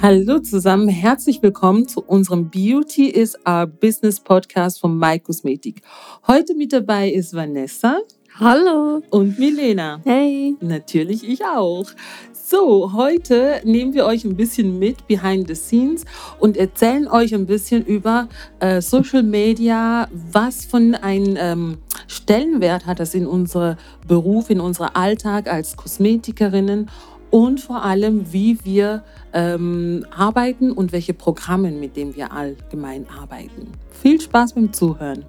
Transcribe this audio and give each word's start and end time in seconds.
Hallo 0.00 0.38
zusammen, 0.38 0.88
herzlich 0.88 1.42
willkommen 1.42 1.88
zu 1.88 2.00
unserem 2.00 2.50
Beauty 2.50 3.08
is 3.08 3.36
Our 3.44 3.66
Business 3.66 4.20
Podcast 4.20 4.78
von 4.78 4.96
My 4.96 5.18
Kosmetik. 5.18 5.82
Heute 6.28 6.54
mit 6.54 6.72
dabei 6.72 7.10
ist 7.10 7.34
Vanessa. 7.34 7.98
Hallo. 8.38 9.02
Und 9.10 9.40
Milena. 9.40 10.00
Hey. 10.04 10.54
Natürlich 10.60 11.28
ich 11.28 11.44
auch. 11.44 11.86
So, 12.32 12.92
heute 12.92 13.60
nehmen 13.64 13.92
wir 13.92 14.06
euch 14.06 14.24
ein 14.24 14.36
bisschen 14.36 14.78
mit 14.78 15.08
behind 15.08 15.48
the 15.48 15.56
scenes 15.56 16.04
und 16.38 16.56
erzählen 16.56 17.08
euch 17.08 17.34
ein 17.34 17.46
bisschen 17.46 17.84
über 17.84 18.28
äh, 18.60 18.80
Social 18.80 19.24
Media, 19.24 20.06
was 20.12 20.64
von 20.64 20.94
einem 20.94 21.36
ähm, 21.36 21.78
Stellenwert 22.06 22.86
hat 22.86 23.00
das 23.00 23.14
in 23.14 23.26
unserem 23.26 23.74
Beruf, 24.06 24.48
in 24.48 24.60
unserem 24.60 24.90
Alltag 24.94 25.52
als 25.52 25.76
Kosmetikerinnen 25.76 26.88
und 27.30 27.60
vor 27.60 27.82
allem, 27.84 28.32
wie 28.32 28.58
wir 28.64 29.02
ähm, 29.32 30.04
arbeiten 30.10 30.72
und 30.72 30.92
welche 30.92 31.14
Programme, 31.14 31.70
mit 31.70 31.96
denen 31.96 32.16
wir 32.16 32.32
allgemein 32.32 33.06
arbeiten. 33.08 33.72
Viel 33.90 34.20
Spaß 34.20 34.54
beim 34.54 34.72
Zuhören. 34.72 35.24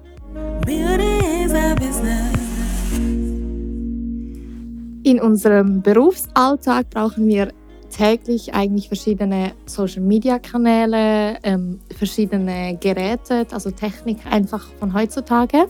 In 5.02 5.20
unserem 5.20 5.82
Berufsalltag 5.82 6.90
brauchen 6.90 7.26
wir 7.26 7.52
täglich 7.90 8.54
eigentlich 8.54 8.88
verschiedene 8.88 9.52
Social-Media-Kanäle, 9.66 11.38
ähm, 11.42 11.80
verschiedene 11.96 12.78
Geräte, 12.80 13.46
also 13.50 13.70
Technik 13.70 14.18
einfach 14.30 14.68
von 14.78 14.94
heutzutage 14.94 15.66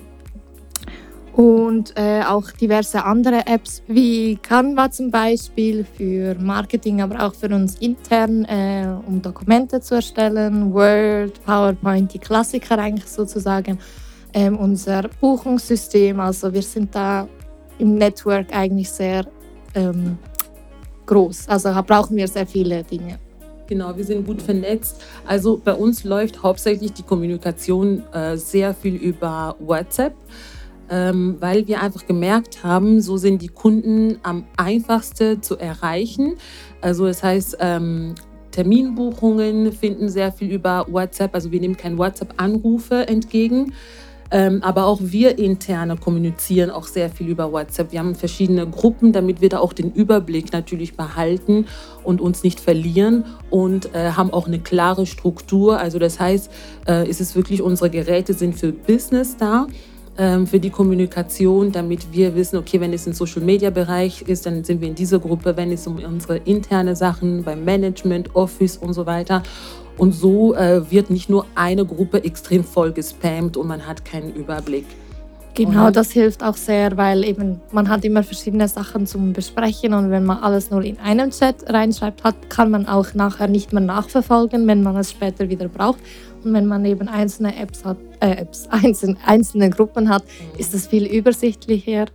und 1.33 1.97
äh, 1.97 2.23
auch 2.23 2.51
diverse 2.51 3.05
andere 3.05 3.47
Apps 3.47 3.83
wie 3.87 4.37
Canva 4.37 4.91
zum 4.91 5.11
Beispiel 5.11 5.85
für 5.85 6.35
Marketing, 6.35 7.01
aber 7.01 7.25
auch 7.25 7.35
für 7.35 7.49
uns 7.49 7.77
intern, 7.79 8.45
äh, 8.47 8.87
um 9.07 9.23
Dokumente 9.23 9.81
zu 9.81 9.97
erstellen, 9.97 10.73
Word, 10.73 11.45
PowerPoint, 11.45 12.13
die 12.13 12.19
Klassiker 12.19 12.79
eigentlich 12.79 13.07
sozusagen, 13.07 13.79
ähm, 14.35 14.59
unser 14.59 15.09
Buchungssystem. 15.21 16.19
Also 16.19 16.53
wir 16.53 16.63
sind 16.63 16.95
da 16.95 17.29
im 17.79 17.95
Network 17.95 18.47
eigentlich 18.55 18.91
sehr 18.91 19.25
ähm, 19.75 20.19
groß. 21.07 21.49
Also 21.49 21.71
brauchen 21.87 22.17
wir 22.17 22.29
sehr 22.29 22.47
viele 22.47 22.83
Dinge. 22.85 23.19
Genau, 23.67 23.97
wir 23.97 24.05
sind 24.05 24.27
gut 24.27 24.43
vernetzt. 24.43 25.01
Also 25.25 25.61
bei 25.65 25.73
uns 25.73 26.03
läuft 26.03 26.43
hauptsächlich 26.43 26.93
die 26.93 27.05
Kommunikation 27.05 28.03
äh, 28.13 28.37
sehr 28.37 28.75
viel 28.75 28.97
über 28.97 29.55
WhatsApp 29.61 30.15
ähm, 30.91 31.37
weil 31.39 31.67
wir 31.69 31.81
einfach 31.81 32.07
gemerkt 32.07 32.65
haben, 32.65 33.01
so 33.01 33.17
sind 33.17 33.43
die 33.43 33.49
Kunden 33.49 34.19
am 34.23 34.45
einfachsten 34.57 35.43
zu 35.43 35.57
erreichen. 35.57 36.35
Also 36.81 37.07
das 37.07 37.23
heißt, 37.23 37.59
ähm, 37.61 38.15
Terminbuchungen 38.51 39.73
finden 39.73 40.09
sehr 40.09 40.33
viel 40.33 40.51
über 40.51 40.87
WhatsApp. 40.89 41.35
Also 41.35 41.53
wir 41.53 41.61
nehmen 41.61 41.77
keine 41.77 41.97
WhatsApp-Anrufe 41.97 43.07
entgegen. 43.07 43.73
Ähm, 44.33 44.63
aber 44.63 44.87
auch 44.87 45.01
wir 45.03 45.39
interne 45.39 45.97
kommunizieren 45.97 46.71
auch 46.71 46.87
sehr 46.87 47.11
viel 47.11 47.29
über 47.29 47.51
WhatsApp. 47.51 47.91
Wir 47.91 47.99
haben 47.99 48.15
verschiedene 48.15 48.65
Gruppen, 48.69 49.13
damit 49.13 49.41
wir 49.41 49.49
da 49.49 49.59
auch 49.59 49.73
den 49.73 49.91
Überblick 49.93 50.53
natürlich 50.53 50.97
behalten 50.97 51.67
und 52.05 52.21
uns 52.21 52.45
nicht 52.45 52.61
verlieren 52.61 53.25
und 53.51 53.93
äh, 53.93 54.13
haben 54.13 54.33
auch 54.33 54.47
eine 54.47 54.61
klare 54.61 55.07
Struktur. 55.07 55.81
Also 55.81 55.99
das 55.99 56.21
heißt, 56.21 56.49
äh, 56.87 57.09
ist 57.09 57.21
es 57.21 57.35
wirklich, 57.35 57.61
unsere 57.61 57.91
Geräte 57.91 58.35
sind 58.35 58.55
für 58.55 58.73
Business 58.73 59.37
da 59.37 59.67
ähm, 60.21 60.47
für 60.47 60.61
die 60.61 60.69
Kommunikation, 60.69 61.73
damit 61.73 62.13
wir 62.13 62.35
wissen, 62.35 62.59
okay, 62.59 62.79
wenn 62.79 62.93
es 62.93 63.07
im 63.07 63.15
Social-Media-Bereich 63.15 64.21
ist, 64.23 64.45
dann 64.45 64.63
sind 64.63 64.83
wir 64.83 64.89
in 64.89 64.95
dieser 64.95 65.19
Gruppe, 65.19 65.57
wenn 65.57 65.73
es 65.73 65.87
um 65.87 65.97
unsere 65.97 66.37
interne 66.37 66.95
Sachen 66.95 67.43
beim 67.43 67.65
Management, 67.65 68.37
Office 68.37 68.77
und 68.77 68.93
so 68.93 69.07
weiter. 69.07 69.43
Und 69.97 70.13
so 70.13 70.55
äh, 70.55 70.91
wird 70.91 71.09
nicht 71.09 71.31
nur 71.31 71.47
eine 71.55 71.87
Gruppe 71.87 72.23
extrem 72.23 72.65
voll 72.65 72.93
gespammt 72.93 73.57
und 73.57 73.67
man 73.67 73.87
hat 73.87 74.05
keinen 74.05 74.35
Überblick. 74.35 74.85
Genau, 75.55 75.91
das 75.91 76.13
hilft 76.13 76.45
auch 76.45 76.57
sehr, 76.57 76.97
weil 76.97 77.25
eben 77.25 77.61
man 77.73 77.89
hat 77.89 78.05
immer 78.05 78.23
verschiedene 78.23 78.69
Sachen 78.69 79.07
zum 79.07 79.33
Besprechen 79.33 79.95
und 79.95 80.11
wenn 80.11 80.25
man 80.25 80.39
alles 80.39 80.71
nur 80.71 80.83
in 80.83 80.99
einem 81.01 81.31
Chat 81.31 81.69
reinschreibt 81.69 82.25
hat, 82.25 82.35
kann 82.51 82.71
man 82.71 82.87
auch 82.87 83.15
nachher 83.15 83.49
nicht 83.49 83.73
mehr 83.73 83.83
nachverfolgen, 83.83 84.67
wenn 84.69 84.83
man 84.83 84.97
es 84.97 85.11
später 85.11 85.49
wieder 85.49 85.69
braucht. 85.69 85.99
Und 86.45 86.53
wenn 86.53 86.67
man 86.67 86.85
eben 86.85 87.09
einzelne 87.09 87.57
Apps 87.57 87.85
hat, 87.85 87.97
äh, 88.21 88.33
Apps, 88.33 88.67
einzelne, 88.71 89.17
einzelne 89.27 89.71
Gruppen 89.71 90.09
hat, 90.09 90.25
ist 90.59 90.75
das 90.75 90.87
viel 90.87 91.07
übersichtlicher. 91.07 92.07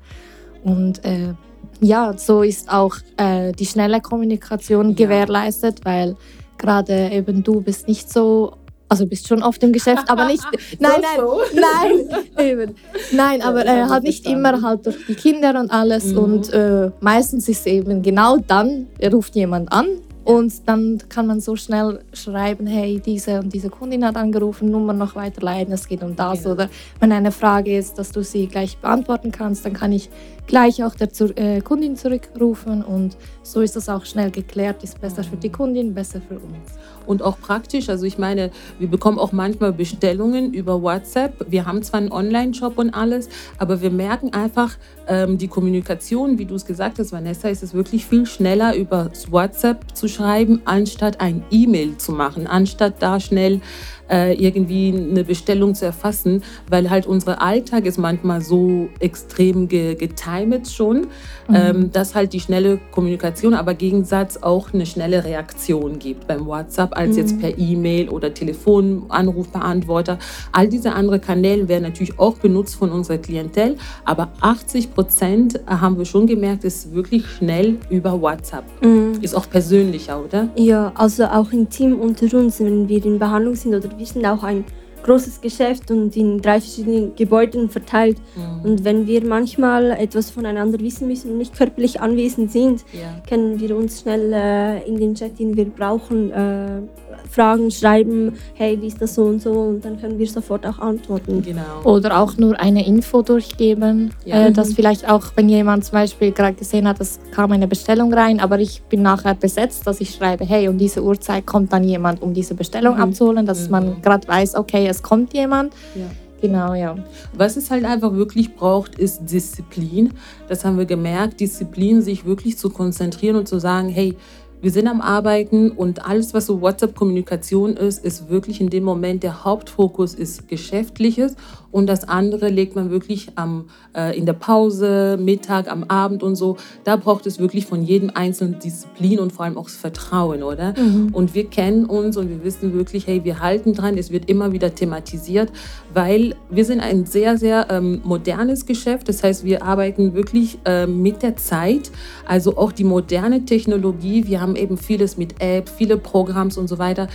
Und 0.64 1.04
äh, 1.06 1.34
ja, 1.82 2.18
so 2.18 2.42
ist 2.42 2.70
auch 2.70 2.96
äh, 3.18 3.52
die 3.52 3.66
schnelle 3.66 4.02
Kommunikation 4.02 4.90
ja. 4.90 4.96
gewährleistet, 4.96 5.82
weil 5.84 6.16
gerade 6.58 7.10
eben 7.12 7.44
du 7.44 7.62
bist 7.62 7.88
nicht 7.88 8.12
so 8.12 8.54
also 8.88 9.08
bist 9.08 9.28
schon 9.28 9.42
oft 9.42 9.62
im 9.64 9.74
Geschäft, 9.74 10.10
aber 10.10 10.28
nicht. 10.28 10.44
Nein, 10.80 10.92
nein, 11.02 11.18
so. 11.18 11.42
nein, 11.54 12.48
eben. 12.48 12.76
Nein, 13.12 13.42
aber 13.42 13.66
äh, 13.66 13.86
halt 13.86 14.04
nicht 14.04 14.28
immer 14.28 14.62
halt 14.62 14.86
durch 14.86 14.98
die 15.08 15.16
Kinder 15.16 15.60
und 15.60 15.72
alles. 15.72 16.06
Mhm. 16.06 16.18
Und 16.18 16.54
äh, 16.54 16.92
meistens 17.00 17.50
ist 17.50 17.66
eben 17.66 18.04
genau 18.04 18.38
dann, 18.38 18.88
ruft 19.12 19.36
jemand 19.36 19.72
an 19.72 19.88
und 20.26 20.68
dann 20.68 21.02
kann 21.08 21.28
man 21.28 21.40
so 21.40 21.56
schnell 21.56 22.00
schreiben, 22.12 22.66
hey, 22.66 23.00
diese 23.00 23.40
und 23.40 23.54
diese 23.54 23.70
Kundin 23.70 24.04
hat 24.04 24.16
angerufen, 24.18 24.72
Nummer 24.72 24.92
noch 24.92 25.16
weiterleiten, 25.16 25.72
es 25.72 25.88
geht 25.88 26.02
um 26.02 26.16
das. 26.16 26.44
Ja. 26.44 26.52
Oder 26.52 26.70
wenn 27.00 27.12
eine 27.12 27.32
Frage 27.32 27.78
ist, 27.78 28.00
dass 28.00 28.12
du 28.12 28.24
sie 28.24 28.48
gleich 28.48 28.78
beantworten 28.78 29.32
kannst, 29.32 29.66
dann 29.66 29.74
kann 29.74 29.92
ich 29.92 30.10
gleich 30.48 30.84
auch 30.84 30.96
der 30.96 31.10
äh, 31.38 31.62
Kundin 31.62 31.96
zurückrufen 31.96 32.84
und 32.84 33.18
so 33.44 33.62
ist 33.62 33.76
das 33.76 33.90
auch 33.90 34.06
schnell 34.06 34.32
geklärt, 34.32 34.84
ist 34.84 35.00
besser 35.02 35.24
für 35.24 35.38
die 35.38 35.50
Kundin, 35.50 35.94
besser 35.94 36.22
für 36.22 36.36
uns. 36.36 36.74
Und 37.06 37.22
auch 37.22 37.40
praktisch, 37.40 37.90
also 37.90 38.06
ich 38.06 38.18
meine, 38.18 38.52
wir 38.80 38.88
bekommen 38.88 39.20
auch 39.20 39.32
manchmal 39.32 39.74
Bestellungen 39.74 40.54
über 40.54 40.82
WhatsApp. 40.82 41.46
Wir 41.50 41.66
haben 41.66 41.84
zwar 41.84 42.00
einen 42.00 42.12
Online-Shop 42.12 42.78
und 42.78 42.92
alles, 42.92 43.30
aber 43.58 43.82
wir 43.82 43.92
merken 43.92 44.34
einfach, 44.34 44.76
ähm, 45.08 45.38
die 45.38 45.48
Kommunikation, 45.48 46.40
wie 46.40 46.46
du 46.46 46.56
es 46.56 46.66
gesagt 46.66 46.98
hast, 47.00 47.12
Vanessa, 47.12 47.50
ist 47.50 47.62
es 47.62 47.74
wirklich 47.74 48.06
viel 48.06 48.26
schneller 48.26 48.76
über 48.76 49.12
WhatsApp 49.30 49.96
zu 49.96 50.08
schreiben, 50.08 50.62
anstatt 50.66 51.22
ein 51.22 51.44
E-Mail 51.52 51.98
zu 51.98 52.12
machen, 52.12 52.48
anstatt 52.48 52.96
da 53.00 53.20
schnell 53.20 53.62
äh, 54.10 54.34
irgendwie 54.34 54.94
eine 54.94 55.24
Bestellung 55.24 55.76
zu 55.76 55.86
erfassen, 55.86 56.44
weil 56.70 56.90
halt 56.90 57.06
unser 57.08 57.42
Alltag 57.42 57.86
ist 57.86 57.98
manchmal 57.98 58.42
so 58.42 58.90
extrem 59.00 59.68
ge 59.68 59.96
getimet 59.96 60.70
schon, 60.70 61.08
mhm. 61.48 61.56
ähm, 61.56 61.92
dass 61.92 62.16
halt 62.16 62.34
die 62.34 62.40
schnelle 62.40 62.80
Kommunikation, 62.92 63.54
aber 63.54 63.74
Gegensatz 63.74 64.38
auch 64.38 64.74
eine 64.74 64.86
schnelle 64.86 65.24
Reaktion 65.24 66.00
gibt 66.00 66.28
beim 66.28 66.46
WhatsApp 66.46 66.96
als 66.96 67.12
mhm. 67.12 67.18
jetzt 67.18 67.40
per 67.40 67.58
E-Mail 67.58 68.10
oder 68.10 68.34
Telefonanrufbeantworter. 68.34 70.20
All 70.52 70.68
diese 70.68 70.94
anderen 70.94 71.22
Kanäle 71.22 71.68
werden 71.68 71.84
natürlich 71.84 72.20
auch 72.20 72.36
benutzt 72.36 72.76
von 72.76 72.92
unserer 72.92 73.18
Klientel, 73.18 73.78
aber 74.04 74.30
80 74.42 74.94
Prozent 74.94 75.60
haben 75.68 75.98
wir 75.98 76.06
schon 76.06 76.28
gemerkt, 76.28 76.64
ist 76.64 76.94
wirklich 76.94 77.26
schnell 77.28 77.78
über 77.90 78.22
WhatsApp. 78.22 78.66
Mhm. 78.84 79.20
Ist 79.22 79.36
auch 79.36 79.50
persönlicher, 79.50 80.24
oder? 80.24 80.50
Ja, 80.56 80.92
also 80.96 81.26
auch 81.26 81.52
im 81.52 81.70
Team 81.70 82.00
unter 82.00 82.26
uns, 82.38 82.60
wenn 82.60 82.88
wir 82.88 83.04
in 83.06 83.20
Behandlung 83.20 83.56
sind 83.56 83.74
oder 83.76 83.95
wir 83.98 84.06
sind 84.06 84.26
auch 84.26 84.44
ein 84.44 84.66
großes 85.06 85.40
Geschäft 85.40 85.92
und 85.92 86.16
in 86.18 86.42
drei 86.42 86.60
verschiedenen 86.60 87.16
Gebäuden 87.16 87.70
verteilt. 87.70 88.18
Mhm. 88.36 88.70
Und 88.70 88.84
wenn 88.84 89.08
wir 89.08 89.24
manchmal 89.26 89.92
etwas 89.92 90.32
voneinander 90.32 90.80
wissen 90.80 91.08
müssen 91.08 91.32
und 91.32 91.38
nicht 91.38 91.56
körperlich 91.56 92.02
anwesend 92.02 92.52
sind, 92.52 92.84
ja. 92.92 93.22
können 93.30 93.60
wir 93.60 93.76
uns 93.78 94.02
schnell 94.02 94.34
äh, 94.34 94.88
in 94.88 94.98
den 94.98 95.16
Chat, 95.16 95.38
den 95.40 95.56
wir 95.56 95.66
brauchen, 95.66 96.32
äh, 96.32 96.82
Fragen 97.30 97.72
schreiben, 97.72 98.34
hey, 98.54 98.80
wie 98.82 98.88
ist 98.88 99.02
das 99.02 99.16
so 99.16 99.24
und 99.24 99.42
so, 99.42 99.52
und 99.52 99.84
dann 99.84 100.00
können 100.00 100.18
wir 100.18 100.28
sofort 100.28 100.66
auch 100.66 100.80
antworten. 100.80 101.42
Genau. 101.42 101.82
Oder 101.84 102.20
auch 102.20 102.38
nur 102.38 102.60
eine 102.60 102.86
Info 102.86 103.22
durchgeben, 103.22 104.12
ja. 104.26 104.48
äh, 104.48 104.52
dass 104.52 104.70
mhm. 104.70 104.74
vielleicht 104.76 105.10
auch, 105.10 105.26
wenn 105.36 105.50
jemand 105.50 105.86
zum 105.86 105.94
Beispiel 105.94 106.32
gerade 106.32 106.56
gesehen 106.56 106.88
hat, 106.88 107.00
es 107.00 107.20
kam 107.32 107.52
eine 107.52 107.68
Bestellung 107.68 108.14
rein, 108.14 108.40
aber 108.40 108.60
ich 108.60 108.82
bin 108.84 109.02
nachher 109.02 109.36
besetzt, 109.36 109.86
dass 109.88 110.02
ich 110.02 110.12
schreibe, 110.12 110.46
hey, 110.46 110.68
um 110.68 110.78
diese 110.78 111.04
Uhrzeit 111.04 111.46
kommt 111.46 111.74
dann 111.74 111.84
jemand, 111.84 112.22
um 112.22 112.34
diese 112.34 112.54
Bestellung 112.54 112.96
mhm. 112.96 113.02
abzuholen, 113.02 113.46
dass 113.46 113.66
mhm. 113.66 113.72
man 113.72 114.02
gerade 114.02 114.28
weiß, 114.28 114.56
okay, 114.56 114.86
es 114.96 115.04
kommt 115.04 115.34
jemand. 115.34 115.74
Ja. 115.96 116.10
Genau, 116.42 116.74
ja. 116.74 116.98
Was 117.34 117.56
es 117.56 117.72
halt 117.72 117.86
einfach 117.86 118.14
wirklich 118.14 118.56
braucht, 118.56 119.00
ist 119.00 119.32
Disziplin. 119.32 120.14
Das 120.48 120.66
haben 120.66 120.78
wir 120.78 120.86
gemerkt, 120.86 121.40
Disziplin, 121.40 122.02
sich 122.02 122.26
wirklich 122.26 122.58
zu 122.58 122.70
konzentrieren 122.70 123.36
und 123.38 123.48
zu 123.48 123.58
sagen, 123.60 123.90
hey, 123.90 124.16
wir 124.62 124.72
sind 124.72 124.88
am 124.88 125.02
Arbeiten 125.02 125.72
und 125.72 126.06
alles, 126.06 126.34
was 126.34 126.48
so 126.48 126.62
WhatsApp-Kommunikation 126.62 127.78
ist, 127.78 128.04
ist 128.04 128.30
wirklich 128.30 128.62
in 128.62 128.70
dem 128.70 128.84
Moment 128.84 129.24
der 129.24 129.44
Hauptfokus 129.44 130.14
ist 130.14 130.48
Geschäftliches 130.48 131.36
und 131.76 131.88
das 131.88 132.08
andere 132.08 132.50
legt 132.50 132.76
man 132.76 132.90
wirklich 132.90 133.28
am, 133.36 133.66
äh, 133.96 134.18
in 134.18 134.26
der 134.26 134.34
Pause, 134.34 135.18
Mittag, 135.22 135.70
am 135.70 135.84
Abend 135.84 136.24
und 136.24 136.36
so. 136.36 136.58
Da 136.86 136.96
braucht 136.96 137.28
es 137.28 137.38
wirklich 137.38 137.66
von 137.66 137.84
jedem 137.84 138.10
einzelnen 138.14 138.58
Disziplin 138.60 139.20
und 139.20 139.34
vor 139.34 139.46
allem 139.46 139.58
auch 139.58 139.66
das 139.66 139.76
Vertrauen, 139.76 140.42
oder? 140.42 140.74
Mhm. 140.80 141.10
Und 141.12 141.36
wir 141.36 141.46
kennen 141.46 141.86
uns 141.86 142.18
und 142.18 142.30
wir 142.30 142.44
wissen 142.44 142.74
wirklich, 142.74 143.06
hey, 143.06 143.24
wir 143.24 143.42
halten 143.42 143.74
dran, 143.74 143.98
es 143.98 144.10
wird 144.10 144.30
immer 144.30 144.54
wieder 144.54 144.74
thematisiert, 144.74 145.52
weil 145.94 146.36
wir 146.50 146.66
sind 146.66 146.80
ein 146.80 147.06
sehr, 147.06 147.38
sehr 147.38 147.68
ähm, 147.70 148.02
modernes 148.04 148.66
Geschäft. 148.66 149.10
Das 149.10 149.22
heißt, 149.22 149.44
wir 149.44 149.62
arbeiten 149.62 150.14
wirklich 150.14 150.58
äh, 150.66 150.88
mit 150.88 151.24
der 151.24 151.36
Zeit, 151.36 151.92
also 152.26 152.58
auch 152.58 152.72
die 152.72 152.86
moderne 152.86 153.46
Technologie. 153.46 154.26
Wir 154.26 154.40
haben 154.40 154.46
haben 154.46 154.56
eben 154.56 154.78
vieles 154.78 155.18
mit 155.18 155.42
App, 155.42 155.70
viele 155.70 155.98
Programms 155.98 156.58
und 156.58 156.68
so 156.68 156.78
weiter. 156.78 157.08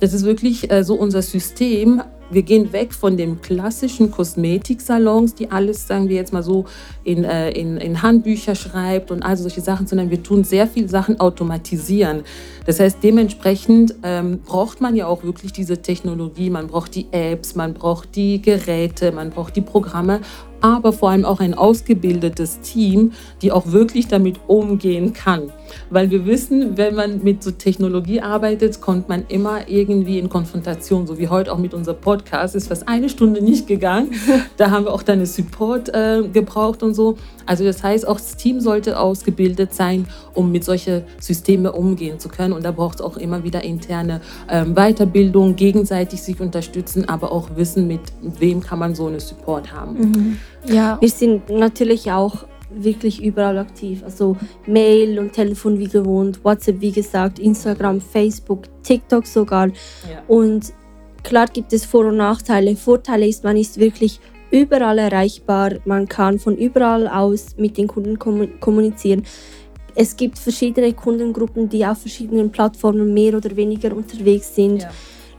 Das 0.00 0.12
ist 0.12 0.24
wirklich 0.24 0.70
äh, 0.70 0.84
so 0.84 0.94
unser 0.94 1.22
System. 1.22 2.02
Wir 2.34 2.42
gehen 2.42 2.72
weg 2.72 2.92
von 2.92 3.16
den 3.16 3.40
klassischen 3.40 4.10
Kosmetiksalons, 4.10 5.36
die 5.36 5.52
alles, 5.52 5.86
sagen 5.86 6.08
wir 6.08 6.16
jetzt 6.16 6.32
mal 6.32 6.42
so, 6.42 6.64
in, 7.04 7.22
äh, 7.22 7.50
in, 7.52 7.76
in 7.76 8.02
Handbücher 8.02 8.56
schreibt 8.56 9.12
und 9.12 9.22
all 9.22 9.36
solche 9.36 9.60
Sachen, 9.60 9.86
sondern 9.86 10.10
wir 10.10 10.20
tun 10.20 10.42
sehr 10.42 10.66
viele 10.66 10.88
Sachen 10.88 11.20
automatisieren. 11.20 12.24
Das 12.66 12.80
heißt, 12.80 12.98
dementsprechend 13.04 13.94
ähm, 14.02 14.40
braucht 14.44 14.80
man 14.80 14.96
ja 14.96 15.06
auch 15.06 15.22
wirklich 15.22 15.52
diese 15.52 15.80
Technologie. 15.80 16.50
Man 16.50 16.66
braucht 16.66 16.96
die 16.96 17.06
Apps, 17.12 17.54
man 17.54 17.72
braucht 17.72 18.16
die 18.16 18.42
Geräte, 18.42 19.12
man 19.12 19.30
braucht 19.30 19.54
die 19.54 19.60
Programme, 19.60 20.20
aber 20.64 20.94
vor 20.94 21.10
allem 21.10 21.26
auch 21.26 21.40
ein 21.40 21.52
ausgebildetes 21.52 22.60
Team, 22.60 23.12
die 23.42 23.52
auch 23.52 23.66
wirklich 23.66 24.08
damit 24.08 24.40
umgehen 24.46 25.12
kann. 25.12 25.52
Weil 25.90 26.10
wir 26.10 26.24
wissen, 26.24 26.78
wenn 26.78 26.94
man 26.94 27.22
mit 27.22 27.42
so 27.42 27.50
Technologie 27.50 28.22
arbeitet, 28.22 28.80
kommt 28.80 29.10
man 29.10 29.24
immer 29.28 29.68
irgendwie 29.68 30.18
in 30.18 30.30
Konfrontation, 30.30 31.06
so 31.06 31.18
wie 31.18 31.28
heute 31.28 31.52
auch 31.52 31.58
mit 31.58 31.74
unserem 31.74 32.00
Podcast. 32.00 32.54
Ist 32.54 32.68
fast 32.68 32.88
eine 32.88 33.10
Stunde 33.10 33.42
nicht 33.42 33.66
gegangen. 33.66 34.12
Da 34.56 34.70
haben 34.70 34.84
wir 34.84 34.92
auch 34.92 35.02
deine 35.02 35.26
Support 35.26 35.88
äh, 35.88 36.22
gebraucht 36.32 36.82
und 36.82 36.94
so. 36.94 37.16
Also 37.44 37.64
das 37.64 37.82
heißt, 37.82 38.06
auch 38.06 38.16
das 38.16 38.36
Team 38.36 38.60
sollte 38.60 38.98
ausgebildet 38.98 39.74
sein, 39.74 40.06
um 40.32 40.52
mit 40.52 40.64
solchen 40.64 41.02
Systemen 41.18 41.72
umgehen 41.72 42.20
zu 42.20 42.28
können. 42.28 42.52
Und 42.52 42.64
da 42.64 42.70
braucht 42.70 43.00
es 43.00 43.04
auch 43.04 43.16
immer 43.16 43.42
wieder 43.42 43.64
interne 43.64 44.20
ähm, 44.48 44.74
Weiterbildung, 44.74 45.56
gegenseitig 45.56 46.22
sich 46.22 46.40
unterstützen, 46.40 47.08
aber 47.08 47.32
auch 47.32 47.56
wissen, 47.56 47.86
mit 47.86 48.00
wem 48.22 48.60
kann 48.60 48.78
man 48.78 48.94
so 48.94 49.08
eine 49.08 49.20
Support 49.20 49.72
haben. 49.72 49.98
Mhm. 49.98 50.36
Ja. 50.66 50.98
Wir 51.00 51.08
sind 51.08 51.50
natürlich 51.50 52.10
auch 52.10 52.46
wirklich 52.70 53.22
überall 53.22 53.58
aktiv. 53.58 54.02
Also 54.04 54.36
Mail 54.66 55.18
und 55.18 55.32
Telefon 55.32 55.78
wie 55.78 55.88
gewohnt, 55.88 56.44
WhatsApp 56.44 56.80
wie 56.80 56.92
gesagt, 56.92 57.38
Instagram, 57.38 58.00
Facebook, 58.00 58.64
TikTok 58.82 59.26
sogar. 59.26 59.68
Ja. 59.68 60.22
Und 60.28 60.72
klar 61.22 61.46
gibt 61.46 61.72
es 61.72 61.84
Vor- 61.84 62.06
und 62.06 62.16
Nachteile. 62.16 62.76
Vorteile 62.76 63.26
ist, 63.26 63.44
man 63.44 63.56
ist 63.56 63.78
wirklich 63.78 64.20
überall 64.50 64.98
erreichbar. 64.98 65.74
Man 65.84 66.08
kann 66.08 66.38
von 66.38 66.56
überall 66.56 67.08
aus 67.08 67.56
mit 67.56 67.76
den 67.76 67.88
Kunden 67.88 68.18
kommunizieren. 68.60 69.24
Es 69.96 70.16
gibt 70.16 70.38
verschiedene 70.38 70.92
Kundengruppen, 70.92 71.68
die 71.68 71.86
auf 71.86 71.98
verschiedenen 71.98 72.50
Plattformen 72.50 73.14
mehr 73.14 73.36
oder 73.36 73.54
weniger 73.54 73.94
unterwegs 73.94 74.54
sind. 74.54 74.82
Ja. 74.82 74.90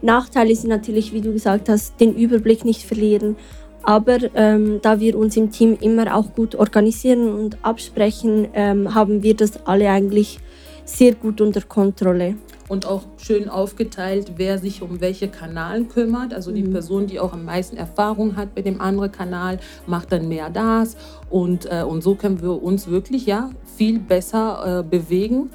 Nachteile 0.01 0.55
sind 0.55 0.69
natürlich, 0.69 1.11
wie 1.13 1.21
du 1.21 1.33
gesagt 1.33 1.67
hast, 1.67 1.99
den 1.99 2.15
Überblick 2.15 2.63
nicht 2.63 2.83
verlieren 2.83 3.35
aber 3.85 4.17
ähm, 4.33 4.79
da 4.81 4.99
wir 4.99 5.17
uns 5.17 5.37
im 5.37 5.51
Team 5.51 5.77
immer 5.79 6.15
auch 6.15 6.33
gut 6.33 6.55
organisieren 6.55 7.29
und 7.29 7.57
absprechen, 7.63 8.47
ähm, 8.53 8.95
haben 8.95 9.23
wir 9.23 9.35
das 9.35 9.65
alle 9.65 9.89
eigentlich 9.89 10.39
sehr 10.85 11.13
gut 11.15 11.41
unter 11.41 11.61
Kontrolle. 11.61 12.35
Und 12.67 12.87
auch 12.87 13.03
schön 13.17 13.47
aufgeteilt, 13.47 14.33
wer 14.37 14.57
sich 14.57 14.81
um 14.81 14.99
welche 15.01 15.27
Kanal 15.27 15.83
kümmert. 15.83 16.33
Also 16.33 16.51
die 16.51 16.63
mhm. 16.63 16.71
Person, 16.71 17.05
die 17.05 17.19
auch 17.19 17.33
am 17.33 17.45
meisten 17.45 17.77
Erfahrung 17.77 18.35
hat 18.35 18.55
bei 18.55 18.63
dem 18.63 18.81
anderen 18.81 19.11
Kanal, 19.11 19.59
macht 19.85 20.11
dann 20.11 20.27
mehr 20.27 20.49
das. 20.49 20.97
Und, 21.29 21.67
äh, 21.71 21.83
und 21.83 22.01
so 22.01 22.15
können 22.15 22.41
wir 22.41 22.63
uns 22.63 22.87
wirklich 22.87 23.27
ja, 23.27 23.51
viel 23.77 23.99
besser 23.99 24.79
äh, 24.79 24.83
bewegen 24.83 25.51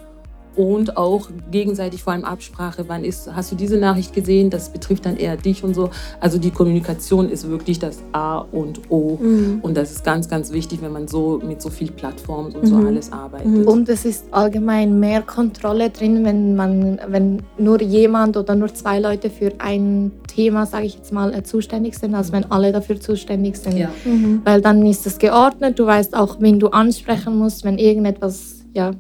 und 0.61 0.99
auch 0.99 1.31
gegenseitig 1.51 2.03
vor 2.03 2.13
allem 2.13 2.25
Absprache. 2.25 2.85
Wann 2.87 3.03
ist, 3.03 3.35
hast 3.35 3.51
du 3.51 3.57
diese 3.57 3.79
Nachricht 3.79 4.13
gesehen? 4.13 4.51
Das 4.51 4.71
betrifft 4.71 5.07
dann 5.07 5.17
eher 5.17 5.39
dich 5.39 5.65
und 5.65 5.75
so. 5.75 5.89
Also 6.21 6.37
die 6.39 6.51
Kommunikation 6.51 7.31
ist 7.31 7.49
wirklich 7.49 7.79
das 7.79 8.03
A 8.13 8.39
und 8.39 8.91
O. 8.91 9.17
Mhm. 9.17 9.61
Und 9.63 9.75
das 9.77 9.91
ist 9.91 10.05
ganz, 10.05 10.29
ganz 10.29 10.53
wichtig, 10.53 10.83
wenn 10.83 10.93
man 10.93 11.09
so 11.09 11.41
mit 11.43 11.63
so 11.63 11.71
viel 11.71 11.91
Plattformen 11.91 12.53
und 12.53 12.65
mhm. 12.65 12.67
so 12.67 12.77
alles 12.77 13.11
arbeitet. 13.11 13.47
Mhm. 13.47 13.67
Und 13.67 13.89
es 13.89 14.05
ist 14.05 14.27
allgemein 14.33 15.01
mehr 15.01 15.23
Kontrolle 15.23 15.89
drin, 15.89 16.25
wenn 16.25 16.55
man, 16.57 17.01
wenn 17.09 17.43
nur 17.57 17.81
jemand 17.81 18.37
oder 18.37 18.55
nur 18.55 18.73
zwei 18.75 19.01
Leute 19.01 19.31
für 19.31 19.53
ein 19.59 20.13
Thema, 20.29 20.67
sage 20.67 20.85
ich 20.85 20.97
jetzt 20.97 21.11
mal, 21.11 21.43
zuständig 21.43 21.97
sind, 21.99 22.15
als 22.15 22.33
wenn 22.33 22.51
alle 22.51 22.71
dafür 22.71 23.01
zuständig 23.01 23.57
sind. 23.57 23.79
Ja. 23.79 23.89
Mhm. 24.05 24.43
Weil 24.45 24.61
dann 24.61 24.85
ist 24.85 25.07
es 25.07 25.19
geordnet. 25.19 25.79
Du 25.79 25.87
weißt 25.87 26.15
auch, 26.15 26.37
wen 26.41 26.61
du 26.61 26.69
ansprechen 26.69 27.39
musst, 27.39 27.65
wenn 27.65 27.79
irgendetwas 27.79 28.61
ja, 28.75 28.93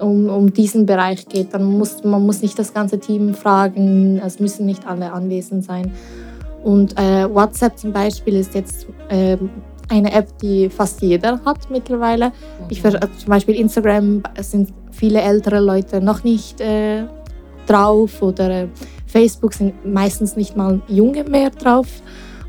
um, 0.00 0.28
um 0.28 0.52
diesen 0.52 0.86
Bereich 0.86 1.26
geht. 1.28 1.54
Dann 1.54 1.64
muss 1.64 2.02
man 2.04 2.24
muss 2.24 2.42
nicht 2.42 2.58
das 2.58 2.72
ganze 2.74 2.98
Team 2.98 3.34
fragen, 3.34 4.20
es 4.24 4.40
müssen 4.40 4.66
nicht 4.66 4.86
alle 4.86 5.12
anwesend 5.12 5.64
sein. 5.64 5.92
Und 6.62 6.98
äh, 6.98 7.32
WhatsApp 7.32 7.78
zum 7.78 7.92
Beispiel 7.92 8.36
ist 8.36 8.54
jetzt 8.54 8.86
äh, 9.08 9.36
eine 9.88 10.12
App, 10.12 10.38
die 10.38 10.68
fast 10.68 11.00
jeder 11.02 11.40
hat 11.44 11.70
mittlerweile. 11.70 12.32
Ich, 12.68 12.84
äh, 12.84 12.98
zum 13.18 13.28
Beispiel 13.28 13.56
Instagram 13.56 14.22
sind 14.40 14.72
viele 14.90 15.20
ältere 15.20 15.60
Leute 15.60 16.00
noch 16.00 16.22
nicht 16.22 16.60
äh, 16.60 17.04
drauf 17.66 18.22
oder 18.22 18.50
äh, 18.50 18.68
Facebook 19.06 19.54
sind 19.54 19.84
meistens 19.84 20.36
nicht 20.36 20.56
mal 20.56 20.80
junge 20.88 21.24
mehr 21.24 21.50
drauf. 21.50 21.88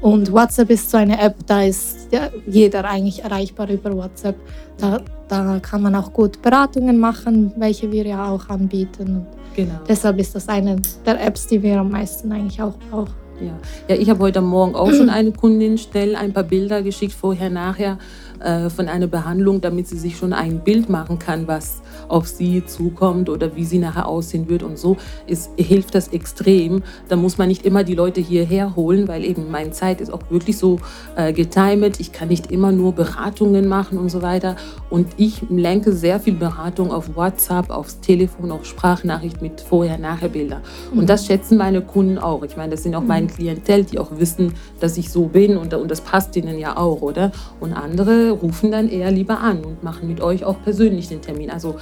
Und 0.02 0.32
WhatsApp 0.32 0.72
ist 0.72 0.90
so 0.90 0.98
eine 0.98 1.20
App, 1.22 1.36
da 1.46 1.62
ist 1.62 2.12
ja, 2.12 2.30
jeder 2.48 2.86
eigentlich 2.86 3.24
erreichbar 3.24 3.70
über 3.70 3.96
WhatsApp. 3.96 4.36
Da, 4.78 5.00
da 5.28 5.60
kann 5.60 5.84
man 5.84 5.94
auch 5.96 6.12
gut 6.12 6.42
Beratungen 6.42 6.98
machen, 6.98 7.54
welche 7.58 7.92
wir 7.92 8.06
ja 8.06 8.30
auch 8.30 8.50
anbieten. 8.50 9.28
Genau. 9.56 9.80
Deshalb 9.88 10.20
ist 10.20 10.34
das 10.34 10.50
eine 10.50 10.78
der 11.06 11.24
Apps, 11.24 11.46
die 11.48 11.62
wir 11.62 11.80
am 11.80 11.92
meisten 11.92 12.32
eigentlich 12.32 12.62
auch 12.62 12.74
brauchen. 12.90 13.14
Ja, 13.40 13.54
ja 13.90 14.02
ich 14.02 14.10
habe 14.10 14.20
heute 14.20 14.42
Morgen 14.42 14.76
auch 14.76 14.92
schon 14.92 15.10
eine 15.10 15.32
Kundin 15.32 15.78
schnell 15.78 16.16
ein 16.16 16.34
paar 16.34 16.44
Bilder 16.44 16.82
geschickt, 16.82 17.14
vorher, 17.14 17.52
nachher 17.52 18.00
äh, 18.44 18.70
von 18.70 18.88
einer 18.88 19.08
Behandlung, 19.08 19.62
damit 19.62 19.88
sie 19.88 19.98
sich 19.98 20.18
schon 20.18 20.34
ein 20.34 20.60
Bild 20.60 20.90
machen 20.90 21.20
kann, 21.20 21.48
was 21.48 21.82
auf 22.08 22.28
sie 22.28 22.66
zukommt 22.66 23.30
oder 23.30 23.56
wie 23.56 23.66
sie 23.66 23.80
nachher 23.80 24.08
aussehen 24.08 24.50
wird 24.50 24.64
und 24.64 24.78
so, 24.78 24.98
ist, 25.28 25.52
hilft 25.58 25.96
das 25.96 26.10
extrem. 26.10 26.84
Da 27.08 27.16
muss 27.16 27.38
man 27.38 27.48
nicht 27.48 27.66
immer 27.66 27.84
die 27.84 27.96
Leute 27.96 28.22
hierher 28.22 28.76
holen, 28.76 29.08
weil 29.08 29.24
eben 29.24 29.50
meine 29.52 29.72
Zeit 29.72 30.02
ist 30.02 30.12
auch 30.12 30.22
wirklich 30.30 30.58
so 30.58 30.80
äh, 31.16 31.34
getimet. 31.34 32.00
Ich 32.00 32.12
kann 32.12 32.28
nicht 32.28 32.52
immer 32.52 32.72
nur 32.72 32.94
Beratungen 32.94 33.68
machen 33.68 33.98
und 33.98 34.10
so 34.10 34.22
weiter. 34.22 34.56
Und 34.90 35.08
ich 35.18 35.42
lenke 35.50 35.94
sehr 35.94 36.20
viel 36.20 36.36
Beratung 36.36 36.92
auf 36.92 37.16
WhatsApp, 37.16 37.70
aufs 37.70 38.00
Telefon, 38.00 38.52
auf 38.52 38.66
Sprachnachricht 38.66 39.42
mit 39.42 39.62
Vorher-Nachher-Bilder. 39.62 40.62
Und 40.94 41.10
das 41.10 41.26
schätzen 41.26 41.58
meine 41.58 41.82
Kunden 41.82 42.18
auch. 42.18 42.44
Ich 42.44 42.58
meine, 42.58 42.72
das 42.72 42.84
sind 42.84 42.96
auch 42.96 43.04
meine 43.04 43.28
mhm. 43.28 43.32
Klientel, 43.32 43.84
die 43.84 44.00
auch 44.00 44.12
wissen, 44.18 44.54
dass 44.80 44.98
ich 44.98 45.10
so 45.10 45.28
bin 45.28 45.58
und, 45.58 45.74
und 45.74 45.90
das 45.90 46.02
passt 46.02 46.36
ihnen 46.36 46.58
ja 46.58 46.78
auch, 46.78 47.02
oder? 47.02 47.32
Und 47.60 47.74
andere 47.74 48.31
rufen 48.32 48.72
dann 48.72 48.90
eher 48.90 49.12
lieber 49.12 49.40
an 49.40 49.64
und 49.64 49.84
machen 49.84 50.08
mit 50.08 50.22
euch 50.22 50.44
auch 50.44 50.62
persönlich 50.64 51.08
den 51.10 51.22
Termin. 51.22 51.50
Also 51.50 51.76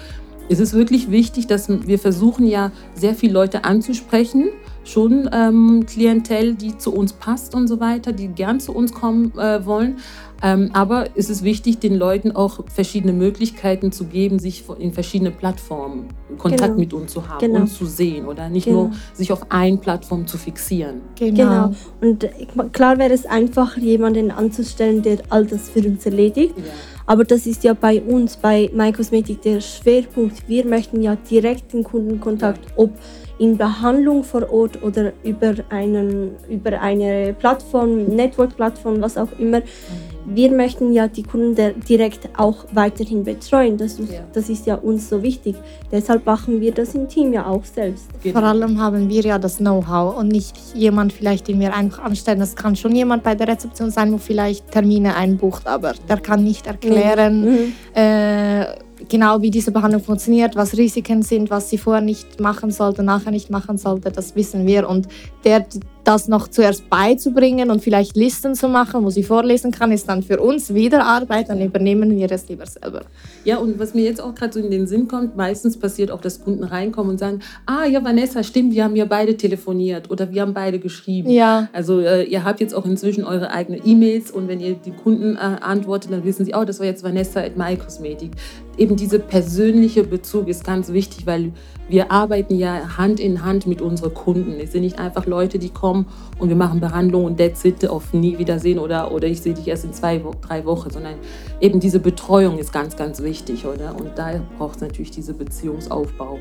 es 0.50 0.60
ist 0.60 0.74
wirklich 0.74 1.12
wichtig, 1.12 1.46
dass 1.46 1.70
wir 1.70 2.00
versuchen 2.00 2.48
ja 2.48 2.72
sehr 2.96 3.14
viele 3.14 3.34
Leute 3.34 3.66
anzusprechen, 3.66 4.50
schon 4.84 5.30
ähm, 5.32 5.86
Klientel, 5.86 6.56
die 6.56 6.78
zu 6.78 6.92
uns 6.94 7.14
passt 7.14 7.54
und 7.54 7.68
so 7.68 7.80
weiter, 7.80 8.14
die 8.14 8.30
gern 8.30 8.60
zu 8.60 8.74
uns 8.74 8.92
kommen 8.92 9.32
äh, 9.38 9.64
wollen. 9.66 9.98
Ähm, 10.42 10.70
aber 10.74 11.08
es 11.16 11.30
ist 11.30 11.44
wichtig, 11.44 11.80
den 11.80 11.96
Leuten 11.96 12.32
auch 12.32 12.66
verschiedene 12.74 13.14
Möglichkeiten 13.14 13.92
zu 13.92 14.06
geben, 14.06 14.40
sich 14.40 14.64
in 14.80 14.94
verschiedene 14.94 15.32
Plattformen 15.32 16.08
Kontakt 16.38 16.62
genau. 16.62 16.80
mit 16.80 16.94
uns 16.94 17.14
zu 17.14 17.28
haben, 17.28 17.40
genau. 17.40 17.62
uns 17.62 17.78
zu 17.78 17.86
sehen 17.86 18.26
oder 18.26 18.50
nicht 18.50 18.66
genau. 18.66 18.84
nur 18.84 18.92
sich 19.14 19.32
auf 19.32 19.52
eine 19.52 19.78
Plattform 19.78 20.28
zu 20.28 20.38
fixieren. 20.38 21.02
Genau. 21.18 21.36
genau. 21.36 21.76
Und 22.02 22.30
klar 22.74 22.98
wäre 22.98 23.14
es 23.14 23.26
einfach, 23.26 23.78
jemanden 23.78 24.32
anzustellen, 24.32 25.02
der 25.02 25.20
all 25.30 25.46
das 25.46 25.70
für 25.70 25.80
uns 25.80 26.06
erledigt. 26.06 26.54
Ja. 26.58 26.64
Aber 27.06 27.24
das 27.24 27.48
ist 27.48 27.64
ja 27.64 27.74
bei 27.74 28.02
uns, 28.02 28.38
bei 28.38 28.70
MyCosmetic, 28.72 29.42
der 29.42 29.62
Schwerpunkt. 29.62 30.48
Wir 30.48 30.64
möchten 30.64 31.02
ja 31.02 31.16
direkten 31.16 31.84
Kundenkontakt, 31.84 32.62
ob 32.76 32.92
in 33.40 33.58
Behandlung 33.58 34.24
vor 34.24 34.52
Ort 34.52 34.84
oder 34.84 35.14
über, 35.24 35.56
einen, 35.70 36.36
über 36.50 36.80
eine 36.80 37.34
Plattform, 37.34 38.04
Network-Plattform, 38.06 39.02
was 39.02 39.18
auch 39.18 39.32
immer. 39.40 39.60
Mhm. 39.60 40.09
Wir 40.26 40.52
möchten 40.52 40.92
ja 40.92 41.08
die 41.08 41.24
Kunden 41.24 41.56
direkt 41.88 42.30
auch 42.38 42.66
weiterhin 42.74 43.24
betreuen. 43.24 43.78
Das 43.78 44.00
ist, 44.00 44.12
ja. 44.12 44.20
das 44.34 44.50
ist 44.50 44.66
ja 44.68 44.76
uns 44.76 45.10
so 45.10 45.24
wichtig. 45.24 45.56
Deshalb 45.92 46.26
machen 46.26 46.62
wir 46.62 46.72
das 46.72 46.94
im 46.96 47.08
Team 47.08 47.34
ja 47.34 47.46
auch 47.46 47.66
selbst. 47.66 48.08
Genau. 48.22 48.40
Vor 48.40 48.48
allem 48.48 48.80
haben 48.80 49.10
wir 49.10 49.22
ja 49.22 49.40
das 49.40 49.58
Know-how 49.58 50.18
und 50.18 50.28
nicht 50.28 50.56
jemand 50.76 51.14
vielleicht, 51.14 51.48
den 51.48 51.60
wir 51.60 51.74
einfach 51.74 52.04
anstellen. 52.04 52.40
Das 52.40 52.56
kann 52.56 52.76
schon 52.76 52.96
jemand 52.96 53.24
bei 53.24 53.36
der 53.36 53.48
Rezeption 53.48 53.92
sein, 53.92 54.12
wo 54.12 54.18
vielleicht 54.18 54.72
Termine 54.72 55.16
einbucht, 55.16 55.68
aber 55.68 55.94
der 56.08 56.18
kann 56.18 56.44
nicht 56.44 56.68
erklären, 56.68 57.46
mhm. 57.46 57.74
äh, 57.94 58.66
genau 59.08 59.42
wie 59.42 59.52
diese 59.52 59.72
Behandlung 59.72 60.04
funktioniert, 60.04 60.56
was 60.56 60.76
Risiken 60.76 61.22
sind, 61.22 61.50
was 61.50 61.70
sie 61.70 61.78
vorher 61.78 62.02
nicht 62.02 62.40
machen 62.40 62.72
sollte, 62.72 63.04
nachher 63.04 63.32
nicht 63.32 63.50
machen 63.50 63.78
sollte, 63.78 64.12
das 64.12 64.36
wissen 64.36 64.66
wir. 64.66 64.90
Und 64.90 65.08
der 65.44 65.66
das 66.10 66.28
noch 66.28 66.48
zuerst 66.48 66.90
beizubringen 66.90 67.70
und 67.70 67.84
vielleicht 67.84 68.16
Listen 68.16 68.56
zu 68.56 68.68
machen, 68.68 69.06
wo 69.06 69.12
sie 69.12 69.22
vorlesen 69.22 69.72
kann, 69.72 69.92
ist 69.92 70.10
dann 70.10 70.24
für 70.24 70.40
uns 70.40 70.74
wieder 70.74 71.06
Arbeit, 71.06 71.50
dann 71.50 71.62
übernehmen 71.62 72.18
wir 72.18 72.32
es 72.32 72.50
lieber 72.50 72.66
selber. 72.66 73.02
Ja, 73.46 73.58
und 73.58 73.78
was 73.78 73.94
mir 73.94 74.06
jetzt 74.06 74.20
auch 74.20 74.34
gerade 74.34 74.54
so 74.54 74.60
in 74.60 74.72
den 74.72 74.88
Sinn 74.88 75.08
kommt, 75.08 75.38
meistens 75.38 75.78
passiert 75.78 76.10
auch, 76.10 76.20
dass 76.20 76.44
Kunden 76.44 76.64
reinkommen 76.64 77.12
und 77.12 77.20
sagen, 77.20 77.42
ah 77.68 77.86
ja, 77.86 78.04
Vanessa, 78.04 78.42
stimmt, 78.42 78.74
wir 78.74 78.86
haben 78.86 78.96
ja 78.96 79.06
beide 79.06 79.38
telefoniert 79.38 80.10
oder 80.10 80.32
wir 80.32 80.42
haben 80.42 80.56
beide 80.56 80.80
geschrieben. 80.80 81.30
Ja. 81.30 81.70
Also 81.74 82.00
äh, 82.00 82.24
ihr 82.24 82.44
habt 82.44 82.60
jetzt 82.60 82.74
auch 82.74 82.86
inzwischen 82.86 83.24
eure 83.24 83.52
eigenen 83.52 83.82
E-Mails 83.86 84.32
und 84.32 84.48
wenn 84.48 84.60
ihr 84.60 84.74
die 84.74 84.92
Kunden 84.92 85.36
äh, 85.36 85.62
antwortet, 85.62 86.12
dann 86.12 86.24
wissen 86.24 86.44
sie, 86.44 86.56
oh, 86.56 86.66
das 86.66 86.80
war 86.80 86.88
jetzt 86.88 87.04
Vanessa 87.04 87.42
at 87.42 87.56
MyCosmetic. 87.56 88.32
Eben 88.80 88.96
dieser 88.96 89.20
persönliche 89.20 90.04
Bezug 90.04 90.48
ist 90.48 90.64
ganz 90.64 90.92
wichtig, 90.92 91.28
weil 91.28 91.52
wir 91.90 92.12
arbeiten 92.12 92.56
ja 92.56 92.98
Hand 92.98 93.20
in 93.20 93.44
Hand 93.44 93.66
mit 93.66 93.82
unseren 93.82 94.14
Kunden. 94.14 94.60
Es 94.60 94.72
sind 94.72 94.82
nicht 94.82 95.00
einfach 95.00 95.26
Leute, 95.26 95.58
die 95.58 95.70
kommen 95.70 96.06
und 96.38 96.50
wir 96.50 96.56
machen 96.56 96.80
Behandlung 96.80 97.26
und 97.26 97.38
that's 97.38 97.66
it, 97.66 97.88
auf 97.88 98.14
nie 98.14 98.38
wiedersehen 98.38 98.80
oder, 98.80 99.12
oder 99.12 99.28
ich 99.28 99.42
sehe 99.42 99.56
dich 99.56 99.68
erst 99.68 99.86
in 99.86 99.94
zwei, 99.94 100.22
drei 100.42 100.66
Wochen, 100.66 100.92
sondern 100.92 101.16
eben 101.60 101.80
diese 101.80 102.00
Betreuung 102.00 102.60
ist 102.60 102.72
ganz, 102.72 102.96
ganz 102.96 103.22
wichtig, 103.22 103.66
oder? 103.66 103.96
Und 104.00 104.12
da 104.18 104.40
braucht 104.58 104.76
es 104.76 104.82
natürlich 104.82 105.12
diese 105.12 105.34
Beziehungsaufbau. 105.34 106.38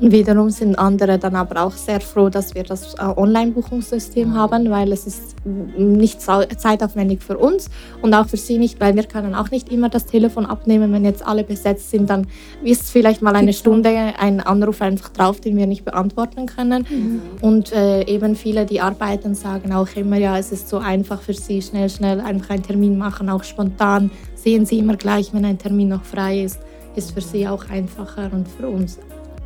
Und 0.00 0.10
wiederum 0.12 0.50
sind 0.50 0.78
andere 0.78 1.18
dann 1.18 1.36
aber 1.36 1.62
auch 1.62 1.72
sehr 1.72 2.00
froh, 2.00 2.28
dass 2.28 2.54
wir 2.54 2.64
das 2.64 2.94
äh, 2.94 3.02
Online-Buchungssystem 3.02 4.34
haben, 4.34 4.70
weil 4.70 4.92
es 4.92 5.06
ist 5.06 5.36
nicht 5.44 6.20
zeitaufwendig 6.20 7.22
für 7.22 7.38
uns 7.38 7.70
und 8.02 8.12
auch 8.14 8.26
für 8.26 8.36
sie 8.36 8.58
nicht, 8.58 8.80
weil 8.80 8.96
wir 8.96 9.04
können 9.04 9.34
auch 9.34 9.50
nicht 9.50 9.70
immer 9.70 9.88
das 9.88 10.06
Telefon 10.06 10.46
abnehmen, 10.46 10.92
wenn 10.92 11.04
jetzt 11.04 11.24
alle 11.24 11.44
besetzt 11.44 11.90
sind, 11.90 12.10
dann 12.10 12.26
ist 12.62 12.90
vielleicht 12.90 13.22
mal 13.22 13.36
eine 13.36 13.52
Stunde 13.52 13.90
ein 14.18 14.40
Anruf 14.40 14.82
einfach 14.82 15.10
drauf, 15.10 15.40
den 15.40 15.56
wir 15.56 15.66
nicht 15.66 15.84
beantworten 15.84 16.46
können. 16.46 16.86
Mhm. 16.90 17.20
Und 17.40 17.72
äh, 17.72 18.04
eben 18.06 18.34
viele, 18.34 18.66
die 18.66 18.80
arbeiten, 18.80 19.34
sagen 19.34 19.72
auch 19.72 19.88
immer, 19.94 20.16
ja, 20.16 20.38
es 20.38 20.50
ist 20.50 20.68
so 20.68 20.78
einfach 20.78 21.22
für 21.22 21.34
sie, 21.34 21.62
schnell, 21.62 21.88
schnell 21.88 22.20
einfach 22.20 22.50
einen 22.50 22.62
Termin 22.62 22.98
machen, 22.98 23.28
auch 23.28 23.44
spontan. 23.44 24.10
Sehen 24.34 24.66
sie 24.66 24.78
immer 24.78 24.96
gleich, 24.96 25.32
wenn 25.32 25.44
ein 25.44 25.58
Termin 25.58 25.88
noch 25.88 26.04
frei 26.04 26.42
ist, 26.42 26.58
ist 26.96 27.12
für 27.12 27.20
sie 27.20 27.46
auch 27.46 27.68
einfacher 27.70 28.30
und 28.32 28.48
für 28.48 28.68
uns 28.68 28.98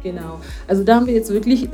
Genau. 0.02 0.40
Also 0.66 0.84
da 0.84 0.96
haben 0.96 1.06
wir 1.06 1.14
jetzt 1.14 1.32
wirklich 1.32 1.64
äh, 1.64 1.68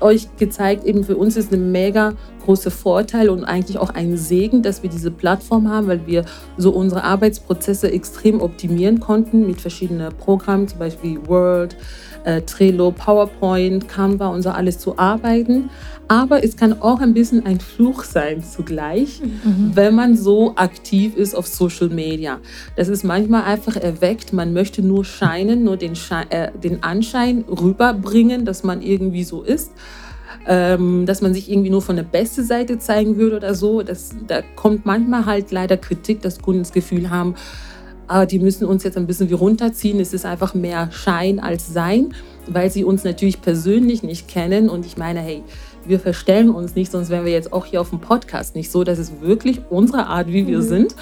euch 0.00 0.28
gezeigt, 0.38 0.84
eben 0.84 1.04
für 1.04 1.16
uns 1.16 1.36
ist 1.36 1.52
ein 1.52 1.72
mega 1.72 2.14
großer 2.44 2.70
Vorteil 2.70 3.28
und 3.28 3.44
eigentlich 3.44 3.78
auch 3.78 3.90
ein 3.90 4.16
Segen, 4.16 4.62
dass 4.62 4.82
wir 4.82 4.88
diese 4.90 5.10
Plattform 5.10 5.68
haben, 5.68 5.86
weil 5.86 6.06
wir 6.06 6.24
so 6.56 6.70
unsere 6.70 7.04
Arbeitsprozesse 7.04 7.92
extrem 7.92 8.40
optimieren 8.40 8.98
konnten 8.98 9.46
mit 9.46 9.60
verschiedenen 9.60 10.12
Programmen, 10.16 10.68
zum 10.68 10.78
Beispiel 10.78 11.18
Word, 11.26 11.76
äh, 12.24 12.42
Trello, 12.42 12.90
PowerPoint, 12.90 13.88
Canva 13.88 14.28
und 14.28 14.42
so 14.42 14.50
alles 14.50 14.78
zu 14.78 14.98
arbeiten. 14.98 15.70
Aber 16.08 16.42
es 16.42 16.56
kann 16.56 16.82
auch 16.82 17.00
ein 17.00 17.14
bisschen 17.14 17.46
ein 17.46 17.60
Fluch 17.60 18.02
sein 18.02 18.42
zugleich, 18.42 19.22
mhm. 19.22 19.70
wenn 19.74 19.94
man 19.94 20.16
so 20.16 20.56
aktiv 20.56 21.16
ist 21.16 21.36
auf 21.36 21.46
Social 21.46 21.88
Media. 21.88 22.40
Das 22.74 22.88
ist 22.88 23.04
manchmal 23.04 23.44
einfach 23.44 23.76
erweckt, 23.76 24.32
man 24.32 24.52
möchte 24.52 24.82
nur 24.82 25.04
scheinen, 25.04 25.62
nur 25.62 25.76
den, 25.76 25.94
Schein, 25.94 26.28
äh, 26.30 26.50
den 26.58 26.82
Anschein 26.82 27.44
rüberbringen, 27.48 28.44
dass 28.44 28.64
man 28.64 28.82
irgendwie 28.82 29.22
so 29.22 29.42
ist. 29.42 29.70
Ähm, 30.46 31.06
dass 31.06 31.20
man 31.22 31.34
sich 31.34 31.50
irgendwie 31.50 31.70
nur 31.70 31.82
von 31.82 31.96
der 31.96 32.02
besten 32.02 32.44
Seite 32.44 32.78
zeigen 32.78 33.16
würde 33.16 33.36
oder 33.36 33.54
so. 33.54 33.82
Das, 33.82 34.10
da 34.26 34.42
kommt 34.56 34.86
manchmal 34.86 35.26
halt 35.26 35.50
leider 35.50 35.76
Kritik, 35.76 36.22
dass 36.22 36.40
Kunden 36.40 36.62
das 36.62 36.72
Gefühl 36.72 37.10
haben, 37.10 37.34
aber 38.10 38.26
die 38.26 38.40
müssen 38.40 38.64
uns 38.64 38.82
jetzt 38.82 38.96
ein 38.96 39.06
bisschen 39.06 39.30
wie 39.30 39.34
runterziehen. 39.34 40.00
Es 40.00 40.12
ist 40.12 40.26
einfach 40.26 40.52
mehr 40.52 40.90
Schein 40.90 41.38
als 41.38 41.72
Sein, 41.72 42.12
weil 42.48 42.68
sie 42.68 42.82
uns 42.82 43.04
natürlich 43.04 43.40
persönlich 43.40 44.02
nicht 44.02 44.26
kennen. 44.26 44.68
Und 44.68 44.84
ich 44.84 44.96
meine, 44.96 45.20
hey, 45.20 45.44
wir 45.86 46.00
verstellen 46.00 46.50
uns 46.50 46.74
nicht, 46.74 46.90
sonst 46.90 47.08
wären 47.08 47.24
wir 47.24 47.30
jetzt 47.30 47.52
auch 47.52 47.66
hier 47.66 47.80
auf 47.80 47.90
dem 47.90 48.00
Podcast 48.00 48.56
nicht 48.56 48.72
so. 48.72 48.82
Das 48.82 48.98
ist 48.98 49.22
wirklich 49.22 49.60
unsere 49.70 50.08
Art, 50.08 50.26
wie 50.26 50.48
wir 50.48 50.58
mhm. 50.58 50.62
sind. 50.62 50.96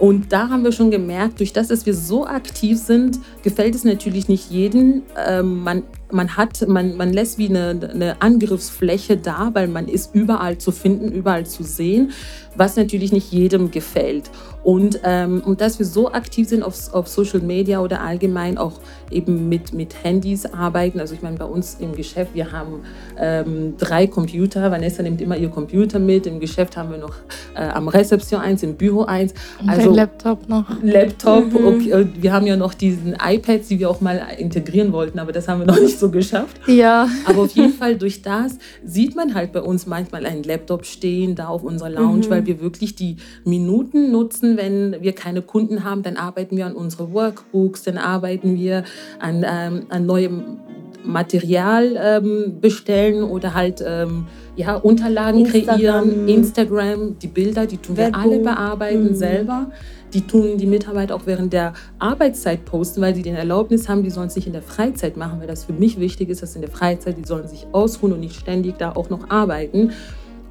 Und 0.00 0.32
da 0.32 0.48
haben 0.48 0.64
wir 0.64 0.72
schon 0.72 0.90
gemerkt, 0.90 1.38
durch 1.38 1.52
das, 1.52 1.68
dass 1.68 1.86
wir 1.86 1.94
so 1.94 2.26
aktiv 2.26 2.78
sind, 2.78 3.20
gefällt 3.44 3.76
es 3.76 3.84
natürlich 3.84 4.26
nicht 4.26 4.50
jedem. 4.50 5.02
Ähm, 5.24 5.62
man, 5.62 5.84
man, 6.12 6.36
hat, 6.36 6.66
man, 6.68 6.96
man 6.96 7.12
lässt 7.12 7.38
wie 7.38 7.48
eine, 7.48 7.90
eine 7.92 8.22
Angriffsfläche 8.22 9.16
da, 9.16 9.50
weil 9.52 9.68
man 9.68 9.88
ist 9.88 10.14
überall 10.14 10.58
zu 10.58 10.72
finden, 10.72 11.12
überall 11.12 11.46
zu 11.46 11.62
sehen 11.62 12.12
was 12.56 12.76
natürlich 12.76 13.12
nicht 13.12 13.32
jedem 13.32 13.70
gefällt. 13.70 14.30
Und, 14.62 15.00
ähm, 15.04 15.42
und 15.44 15.62
dass 15.62 15.78
wir 15.78 15.86
so 15.86 16.12
aktiv 16.12 16.46
sind 16.46 16.62
auf, 16.62 16.92
auf 16.92 17.08
Social 17.08 17.40
Media 17.40 17.80
oder 17.80 18.02
allgemein 18.02 18.58
auch 18.58 18.74
eben 19.10 19.48
mit, 19.48 19.72
mit 19.72 20.04
Handys 20.04 20.44
arbeiten. 20.44 21.00
Also 21.00 21.14
ich 21.14 21.22
meine, 21.22 21.38
bei 21.38 21.46
uns 21.46 21.78
im 21.80 21.94
Geschäft, 21.94 22.34
wir 22.34 22.52
haben 22.52 22.82
ähm, 23.18 23.74
drei 23.78 24.06
Computer. 24.06 24.70
Vanessa 24.70 25.02
nimmt 25.02 25.22
immer 25.22 25.38
ihr 25.38 25.48
Computer 25.48 25.98
mit. 25.98 26.26
Im 26.26 26.40
Geschäft 26.40 26.76
haben 26.76 26.90
wir 26.90 26.98
noch 26.98 27.14
äh, 27.54 27.62
am 27.62 27.88
Rezeption 27.88 28.42
eins, 28.42 28.62
im 28.62 28.74
Büro 28.74 29.04
eins. 29.04 29.32
Also 29.66 29.90
Laptop 29.94 30.46
noch. 30.46 30.66
Laptop. 30.82 31.46
Mhm. 31.52 31.66
Okay, 31.66 32.08
wir 32.20 32.32
haben 32.32 32.46
ja 32.46 32.56
noch 32.56 32.74
diesen 32.74 33.16
iPads, 33.18 33.68
die 33.68 33.78
wir 33.78 33.88
auch 33.88 34.02
mal 34.02 34.20
integrieren 34.36 34.92
wollten, 34.92 35.18
aber 35.18 35.32
das 35.32 35.48
haben 35.48 35.60
wir 35.60 35.66
noch 35.66 35.80
nicht 35.80 35.98
so 36.00 36.10
geschafft. 36.10 36.60
Ja. 36.66 37.08
Aber 37.24 37.42
auf 37.42 37.52
jeden 37.52 37.72
Fall 37.72 37.96
durch 37.96 38.20
das 38.20 38.58
sieht 38.84 39.16
man 39.16 39.34
halt 39.34 39.52
bei 39.52 39.62
uns 39.62 39.86
manchmal 39.86 40.26
einen 40.26 40.42
Laptop 40.42 40.84
stehen, 40.84 41.34
da 41.34 41.48
auf 41.48 41.62
unserer 41.62 41.90
Lounge, 41.90 42.26
mhm. 42.26 42.30
weil 42.30 42.46
wir 42.46 42.50
wir 42.50 42.60
wirklich 42.60 42.94
die 42.96 43.16
Minuten 43.44 44.10
nutzen, 44.10 44.56
wenn 44.56 44.96
wir 45.00 45.12
keine 45.12 45.42
Kunden 45.42 45.84
haben, 45.84 46.02
dann 46.02 46.16
arbeiten 46.16 46.56
wir 46.56 46.66
an 46.66 46.74
unsere 46.74 47.12
Workbooks, 47.12 47.84
dann 47.84 47.96
arbeiten 47.96 48.58
wir 48.58 48.84
an, 49.20 49.44
ähm, 49.48 49.86
an 49.88 50.06
neuem 50.06 50.58
Material 51.04 51.96
ähm, 51.96 52.60
bestellen 52.60 53.22
oder 53.22 53.54
halt 53.54 53.82
ähm, 53.86 54.26
ja, 54.56 54.74
Unterlagen 54.74 55.46
Instagram. 55.46 55.76
kreieren, 55.76 56.28
Instagram, 56.28 57.18
die 57.18 57.28
Bilder, 57.28 57.66
die 57.66 57.78
tun 57.78 57.96
Werbung. 57.96 58.20
wir 58.20 58.30
alle 58.30 58.38
bearbeiten 58.40 59.10
mhm. 59.10 59.14
selber. 59.14 59.70
Die 60.12 60.26
tun 60.26 60.58
die 60.58 60.66
Mitarbeiter 60.66 61.14
auch 61.14 61.26
während 61.26 61.52
der 61.52 61.72
Arbeitszeit 61.98 62.64
posten, 62.64 63.00
weil 63.00 63.14
sie 63.14 63.22
den 63.22 63.36
Erlaubnis 63.36 63.88
haben, 63.88 64.02
die 64.02 64.10
sollen 64.10 64.26
es 64.26 64.36
nicht 64.36 64.46
in 64.46 64.52
der 64.52 64.62
Freizeit 64.62 65.16
machen, 65.16 65.40
weil 65.40 65.46
das 65.46 65.64
für 65.64 65.72
mich 65.72 66.00
wichtig 66.00 66.28
ist, 66.28 66.42
dass 66.42 66.56
in 66.56 66.62
der 66.62 66.70
Freizeit, 66.70 67.16
die 67.16 67.24
sollen 67.24 67.46
sich 67.46 67.66
ausruhen 67.72 68.12
und 68.12 68.20
nicht 68.20 68.34
ständig 68.34 68.76
da 68.78 68.92
auch 68.92 69.08
noch 69.08 69.30
arbeiten. 69.30 69.92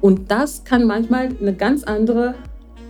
Und 0.00 0.30
das 0.30 0.64
kann 0.64 0.86
manchmal 0.86 1.28
eine 1.40 1.54
ganz 1.54 1.84
andere 1.84 2.34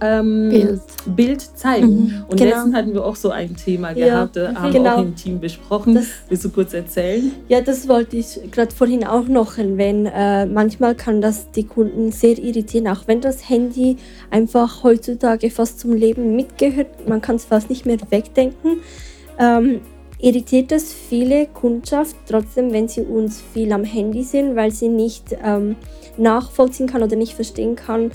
ähm, 0.01 0.49
Bild. 0.49 0.81
Bild. 1.17 1.43
zeigen. 1.57 1.87
Mhm, 1.87 2.25
und 2.29 2.39
genau. 2.39 2.51
letztens 2.51 2.75
hatten 2.75 2.95
wir 2.95 3.05
auch 3.05 3.17
so 3.17 3.31
ein 3.31 3.57
Thema 3.57 3.93
gehabt, 3.93 4.37
ja, 4.37 4.55
haben 4.55 4.73
genau. 4.73 4.97
auch 4.97 5.03
im 5.03 5.15
Team 5.15 5.41
besprochen. 5.41 5.95
Das, 5.95 6.07
Willst 6.29 6.45
du 6.45 6.51
kurz 6.51 6.75
erzählen? 6.75 7.33
Ja, 7.49 7.61
das 7.61 7.89
wollte 7.89 8.17
ich 8.17 8.41
gerade 8.51 8.75
vorhin 8.75 9.05
auch 9.05 9.29
noch 9.29 9.59
erwähnen. 9.59 10.07
Äh, 10.07 10.47
manchmal 10.47 10.95
kann 10.95 11.21
das 11.21 11.51
die 11.51 11.65
Kunden 11.65 12.13
sehr 12.13 12.39
irritieren, 12.39 12.89
auch 12.89 13.03
wenn 13.07 13.21
das 13.21 13.49
Handy 13.49 13.97
einfach 14.31 14.83
heutzutage 14.83 15.51
fast 15.51 15.81
zum 15.81 15.93
Leben 15.93 16.37
mitgehört. 16.37 17.09
Man 17.09 17.21
kann 17.21 17.37
es 17.37 17.45
fast 17.45 17.71
nicht 17.71 17.87
mehr 17.87 17.99
wegdenken. 18.11 18.79
Ähm, 19.39 19.81
irritiert 20.19 20.71
das 20.71 20.93
viele 20.93 21.47
Kundschaft 21.47 22.17
trotzdem, 22.29 22.73
wenn 22.73 22.89
sie 22.89 23.03
uns 23.03 23.43
viel 23.53 23.73
am 23.73 23.85
Handy 23.85 24.23
sind, 24.23 24.57
weil 24.57 24.71
sie 24.71 24.89
nicht 24.89 25.37
ähm, 25.43 25.77
nachvollziehen 26.17 26.87
kann 26.87 27.03
oder 27.03 27.17
nicht 27.17 27.35
verstehen 27.35 27.77
kann, 27.77 28.11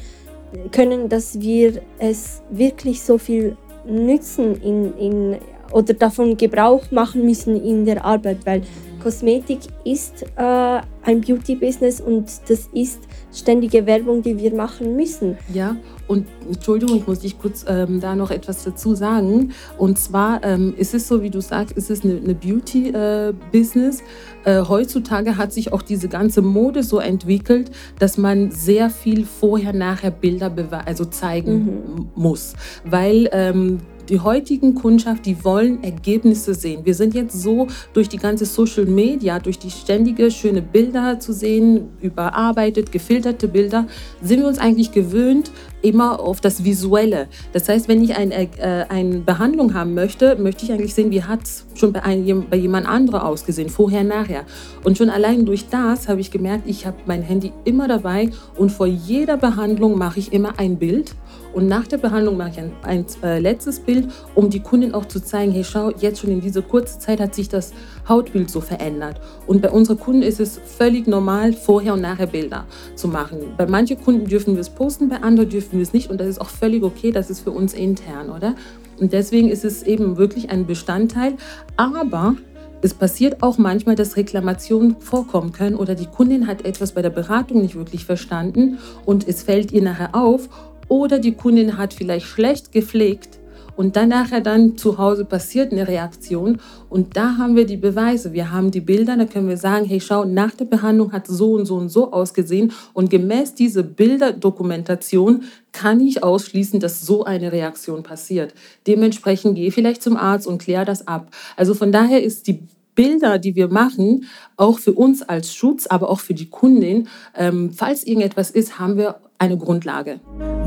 können, 0.72 1.10
dass 1.10 1.40
wir 1.40 1.82
es 2.00 2.42
wirklich 2.50 3.02
so 3.02 3.18
viel 3.18 3.58
nützen 3.86 4.62
in, 4.62 4.98
in, 4.98 5.38
oder 5.72 5.94
davon 5.94 6.38
Gebrauch 6.38 6.92
machen 6.92 7.26
müssen 7.26 7.62
in 7.64 7.86
der 7.86 8.04
Arbeit, 8.04 8.46
weil 8.46 8.62
Kosmetik 9.06 9.60
ist 9.84 10.24
äh, 10.36 10.82
ein 11.04 11.22
Beauty-Business 11.22 12.02
und 12.02 12.26
das 12.48 12.68
ist 12.74 13.02
ständige 13.32 13.86
Werbung, 13.86 14.24
die 14.24 14.36
wir 14.36 14.52
machen 14.52 14.96
müssen. 14.96 15.38
Ja, 15.54 15.76
und 16.08 16.26
Entschuldigung, 16.48 16.98
ich 16.98 17.06
muss 17.06 17.20
dich 17.20 17.38
kurz 17.38 17.66
ähm, 17.68 18.00
da 18.00 18.16
noch 18.16 18.32
etwas 18.32 18.64
dazu 18.64 18.96
sagen. 18.96 19.52
Und 19.78 20.00
zwar 20.00 20.44
ähm, 20.44 20.74
ist 20.76 20.96
es 20.96 21.08
so, 21.08 21.22
wie 21.22 21.30
du 21.30 21.40
sagst, 21.40 21.78
ist 21.78 21.92
es 21.92 22.04
eine, 22.04 22.18
eine 22.18 22.34
Beauty-Business. 22.34 24.02
Äh, 24.44 24.58
äh, 24.58 24.64
heutzutage 24.68 25.38
hat 25.38 25.54
sich 25.54 25.72
auch 25.72 25.84
diese 25.84 26.08
ganze 26.08 26.42
Mode 26.42 26.82
so 26.82 26.98
entwickelt, 26.98 27.70
dass 28.00 28.18
man 28.18 28.50
sehr 28.50 28.90
viel 28.90 29.26
vorher-nachher 29.26 30.10
Bilder 30.10 30.52
also 30.88 31.06
zeigen 31.06 31.54
mhm. 31.54 32.10
muss, 32.16 32.56
weil 32.84 33.30
ähm, 33.32 33.82
die 34.10 34.20
heutigen 34.20 34.76
Kundschaft, 34.76 35.26
die 35.26 35.44
wollen 35.44 35.84
Ergebnisse 35.84 36.54
sehen. 36.54 36.86
Wir 36.86 36.94
sind 36.94 37.14
jetzt 37.14 37.42
so 37.42 37.68
durch 37.94 38.10
die 38.10 38.18
ganze 38.18 38.46
Social 38.46 38.86
Media, 38.86 39.40
durch 39.40 39.60
die 39.60 39.72
ständige 39.72 40.32
schöne 40.32 40.62
Bilder 40.62 41.20
zu 41.20 41.34
sehen, 41.34 41.90
überarbeitet, 42.02 42.92
gefilterte 42.92 43.48
Bilder, 43.48 43.88
sind 44.22 44.40
wir 44.42 44.48
uns 44.48 44.60
eigentlich 44.60 44.92
gewöhnt, 44.92 45.52
immer 45.86 46.20
auf 46.20 46.42
das 46.42 46.64
Visuelle. 46.64 47.28
Das 47.54 47.70
heißt, 47.70 47.88
wenn 47.88 48.04
ich 48.04 48.16
ein, 48.16 48.32
äh, 48.32 48.48
eine 48.90 49.20
Behandlung 49.20 49.74
haben 49.74 49.94
möchte, 49.94 50.36
möchte 50.36 50.66
ich 50.66 50.72
eigentlich 50.72 50.96
sehen, 50.96 51.12
wie 51.12 51.24
hat 51.24 51.44
es 51.44 51.66
schon 51.76 51.94
bei, 51.94 52.04
ein, 52.04 52.46
bei 52.50 52.58
jemand 52.58 52.88
anderem 52.88 53.22
ausgesehen, 53.22 53.70
vorher, 53.70 54.04
nachher. 54.04 54.44
Und 54.84 54.98
schon 54.98 55.10
allein 55.10 55.46
durch 55.46 55.68
das 55.70 56.08
habe 56.08 56.22
ich 56.22 56.32
gemerkt, 56.32 56.64
ich 56.68 56.86
habe 56.86 56.98
mein 57.06 57.22
Handy 57.22 57.54
immer 57.64 57.88
dabei 57.88 58.32
und 58.58 58.72
vor 58.72 58.88
jeder 58.88 59.38
Behandlung 59.38 59.98
mache 59.98 60.20
ich 60.20 60.34
immer 60.34 60.58
ein 60.60 60.78
Bild 60.78 61.16
Und 61.56 61.70
nach 61.70 61.88
der 61.88 61.98
Behandlung 62.00 62.36
mache 62.36 62.50
ich 62.50 62.60
ein, 62.60 62.72
ein 62.84 63.06
äh, 63.24 63.40
letztes 63.40 63.80
Bild, 63.80 64.10
um 64.36 64.50
die 64.50 64.60
Kundin 64.60 64.94
auch 64.94 65.06
zu 65.06 65.24
zeigen, 65.24 65.54
hey, 65.54 65.64
schau, 65.64 65.90
jetzt 66.02 66.20
schon 66.20 66.30
in 66.32 66.42
dieser 66.42 66.62
kurzen 66.62 67.00
Zeit 67.00 67.22
hat 67.22 67.34
sich 67.34 67.48
das 67.48 67.72
Hautbild 68.08 68.50
so 68.50 68.62
verändert. 68.62 69.20
Und 69.48 69.62
bei 69.62 69.70
unseren 69.70 70.00
Kunden 70.00 70.22
ist 70.22 70.40
es 70.40 70.60
völlig 70.64 71.08
normal, 71.08 71.54
vorher 71.54 71.94
und 71.94 72.02
nachher 72.02 72.28
Bilder 72.28 72.66
zu 72.96 73.08
machen. 73.08 73.40
Bei 73.58 73.66
manchen 73.66 74.02
Kunden 74.02 74.28
dürfen 74.28 74.56
wir 74.56 74.62
es 74.62 74.70
posten, 74.70 75.10
bei 75.10 75.22
anderen 75.22 75.50
dürfen 75.50 75.74
wir 75.74 75.84
es 75.84 75.94
nicht. 75.94 76.10
Und 76.10 76.20
das 76.20 76.28
ist 76.28 76.42
auch 76.42 76.50
völlig 76.50 76.84
okay, 76.84 77.12
das 77.12 77.30
ist 77.30 77.42
für 77.42 77.52
uns 77.52 77.74
intern, 77.74 78.30
oder? 78.30 78.56
Und 79.00 79.14
deswegen 79.14 79.50
ist 79.50 79.66
es 79.66 79.84
eben 79.84 80.18
wirklich 80.18 80.50
ein 80.50 80.66
Bestandteil. 80.66 81.34
Aber 81.76 82.36
es 82.82 82.94
passiert 82.94 83.42
auch 83.42 83.58
manchmal, 83.58 83.96
dass 83.96 84.16
Reklamationen 84.16 84.98
vorkommen 85.00 85.52
können 85.52 85.76
oder 85.76 85.96
die 85.96 86.06
Kundin 86.06 86.46
hat 86.46 86.66
etwas 86.66 86.92
bei 86.92 87.02
der 87.02 87.10
Beratung 87.10 87.62
nicht 87.62 87.76
wirklich 87.76 88.06
verstanden 88.06 88.78
und 89.06 89.28
es 89.28 89.42
fällt 89.42 89.72
ihr 89.72 89.82
nachher 89.82 90.14
auf 90.14 90.50
oder 90.88 91.18
die 91.18 91.34
Kundin 91.34 91.78
hat 91.80 91.96
vielleicht 91.96 92.28
schlecht 92.28 92.72
gepflegt 92.72 93.40
und 93.76 93.96
dann 93.96 94.10
nachher 94.10 94.42
dann 94.42 94.78
zu 94.78 94.98
Hause 94.98 95.26
passiert 95.26 95.72
eine 95.72 95.88
Reaktion 95.88 96.60
und 96.90 97.18
da 97.18 97.38
haben 97.38 97.56
wir 97.56 97.66
die 97.66 97.78
Beweise. 97.78 98.34
Wir 98.34 98.52
haben 98.52 98.72
die 98.72 98.82
Bilder, 98.82 99.18
da 99.18 99.26
können 99.26 99.48
wir 99.48 99.58
sagen, 99.58 99.86
hey 99.86 100.00
schau, 100.00 100.26
nach 100.26 100.52
der 100.52 100.66
Behandlung 100.66 101.12
hat 101.12 101.28
so 101.28 101.54
und 101.54 101.66
so 101.66 101.76
und 101.76 101.90
so 101.90 102.12
ausgesehen 102.12 102.72
und 102.94 103.10
gemäß 103.10 103.56
dieser 103.56 103.84
Bilderdokumentation 103.84 105.44
kann 105.72 106.00
ich 106.00 106.24
ausschließen, 106.24 106.80
dass 106.80 107.02
so 107.02 107.26
eine 107.26 107.52
Reaktion 107.52 108.04
passiert. 108.04 108.54
Dementsprechend 108.88 109.56
gehe 109.56 109.72
vielleicht 109.72 110.02
zum 110.02 110.16
Arzt 110.16 110.48
und 110.48 110.62
kläre 110.62 110.86
das 110.86 111.08
ab. 111.08 111.32
Also 111.58 111.74
von 111.74 111.92
daher 111.92 112.24
ist 112.24 112.48
die 112.48 112.60
Bilder, 112.96 113.38
die 113.38 113.56
wir 113.56 113.68
machen, 113.68 114.26
auch 114.56 114.80
für 114.80 114.94
uns 114.94 115.22
als 115.22 115.54
Schutz, 115.54 115.86
aber 115.86 116.10
auch 116.10 116.22
für 116.22 116.34
die 116.34 116.50
Kundin, 116.50 117.08
ähm, 117.36 117.72
falls 117.72 118.06
irgendetwas 118.06 118.50
ist, 118.50 118.80
haben 118.80 118.98
wir 118.98 119.18
eine 119.38 119.58
Grundlage. 119.58 120.20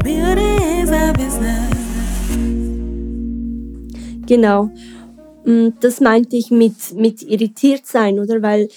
Beauty 0.05 0.83
is 0.83 0.91
a 0.91 1.13
business. 1.13 1.78
Genau. 4.29 4.71
Mm, 5.45 5.69
das 5.81 6.01
meinte 6.01 6.37
ich 6.37 6.51
mit, 6.51 6.95
mit 6.95 7.23
irritiert 7.23 7.87
sein, 7.87 8.21
oder? 8.21 8.43
Weil 8.43 8.69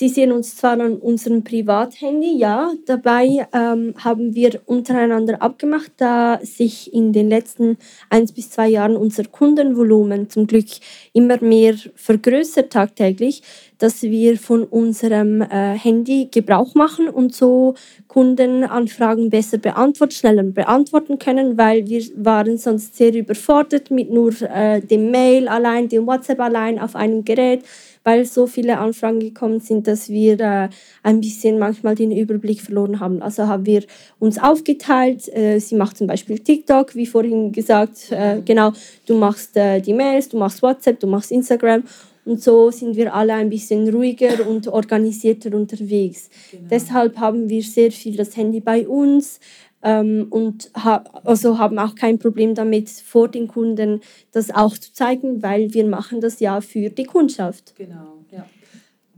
Sie 0.00 0.08
sehen 0.08 0.32
uns 0.32 0.56
zwar 0.56 0.80
an 0.80 0.96
unserem 0.96 1.44
Privathandy, 1.44 2.38
ja, 2.38 2.72
dabei 2.86 3.46
ähm, 3.52 3.92
haben 3.98 4.34
wir 4.34 4.62
untereinander 4.64 5.42
abgemacht, 5.42 5.92
da 5.98 6.40
sich 6.42 6.94
in 6.94 7.12
den 7.12 7.28
letzten 7.28 7.76
eins 8.08 8.32
bis 8.32 8.48
zwei 8.48 8.68
Jahren 8.68 8.96
unser 8.96 9.24
Kundenvolumen 9.24 10.30
zum 10.30 10.46
Glück 10.46 10.68
immer 11.12 11.36
mehr 11.42 11.74
vergrößert 11.96 12.72
tagtäglich, 12.72 13.42
dass 13.76 14.00
wir 14.00 14.38
von 14.38 14.64
unserem 14.64 15.42
äh, 15.42 15.76
Handy 15.76 16.28
Gebrauch 16.30 16.74
machen 16.74 17.10
und 17.10 17.34
so 17.34 17.74
Kundenanfragen 18.08 19.28
besser 19.28 19.58
beantworten, 19.58 20.14
schneller 20.14 20.44
beantworten 20.44 21.18
können, 21.18 21.58
weil 21.58 21.86
wir 21.88 22.02
waren 22.16 22.56
sonst 22.56 22.96
sehr 22.96 23.12
überfordert 23.12 23.90
mit 23.90 24.10
nur 24.10 24.32
äh, 24.40 24.80
dem 24.80 25.10
Mail 25.10 25.46
allein, 25.46 25.90
dem 25.90 26.06
WhatsApp 26.06 26.40
allein 26.40 26.78
auf 26.78 26.96
einem 26.96 27.22
Gerät 27.22 27.64
weil 28.04 28.24
so 28.24 28.46
viele 28.46 28.78
Anfragen 28.78 29.20
gekommen 29.20 29.60
sind, 29.60 29.86
dass 29.86 30.08
wir 30.08 30.40
äh, 30.40 30.68
ein 31.02 31.20
bisschen 31.20 31.58
manchmal 31.58 31.94
den 31.94 32.12
Überblick 32.12 32.60
verloren 32.60 33.00
haben. 33.00 33.22
Also 33.22 33.46
haben 33.46 33.66
wir 33.66 33.84
uns 34.18 34.38
aufgeteilt. 34.38 35.28
Äh, 35.34 35.58
sie 35.58 35.74
macht 35.74 35.98
zum 35.98 36.06
Beispiel 36.06 36.38
TikTok, 36.38 36.94
wie 36.94 37.06
vorhin 37.06 37.52
gesagt, 37.52 38.08
äh, 38.10 38.36
mhm. 38.36 38.44
genau. 38.44 38.72
Du 39.06 39.16
machst 39.16 39.56
äh, 39.56 39.80
die 39.80 39.92
Mails, 39.92 40.28
du 40.28 40.38
machst 40.38 40.62
WhatsApp, 40.62 41.00
du 41.00 41.06
machst 41.06 41.30
Instagram. 41.30 41.84
Und 42.24 42.42
so 42.42 42.70
sind 42.70 42.96
wir 42.96 43.14
alle 43.14 43.34
ein 43.34 43.48
bisschen 43.48 43.88
ruhiger 43.88 44.46
und 44.46 44.68
organisierter 44.68 45.54
unterwegs. 45.54 46.28
Genau. 46.50 46.68
Deshalb 46.70 47.18
haben 47.18 47.48
wir 47.48 47.62
sehr 47.62 47.90
viel 47.90 48.16
das 48.16 48.36
Handy 48.36 48.60
bei 48.60 48.86
uns 48.86 49.40
ähm, 49.82 50.26
und 50.30 50.70
ha 50.74 51.04
also 51.24 51.58
haben 51.58 51.78
auch 51.78 51.94
kein 51.94 52.18
Problem 52.18 52.54
damit, 52.54 52.90
vor 52.90 53.28
den 53.28 53.48
Kunden 53.48 54.00
das 54.32 54.50
auch 54.50 54.76
zu 54.76 54.92
zeigen, 54.92 55.42
weil 55.42 55.72
wir 55.72 55.86
machen 55.86 56.20
das 56.20 56.40
ja 56.40 56.60
für 56.60 56.90
die 56.90 57.04
Kundschaft. 57.04 57.74
Genau, 57.76 58.18
ja. 58.30 58.46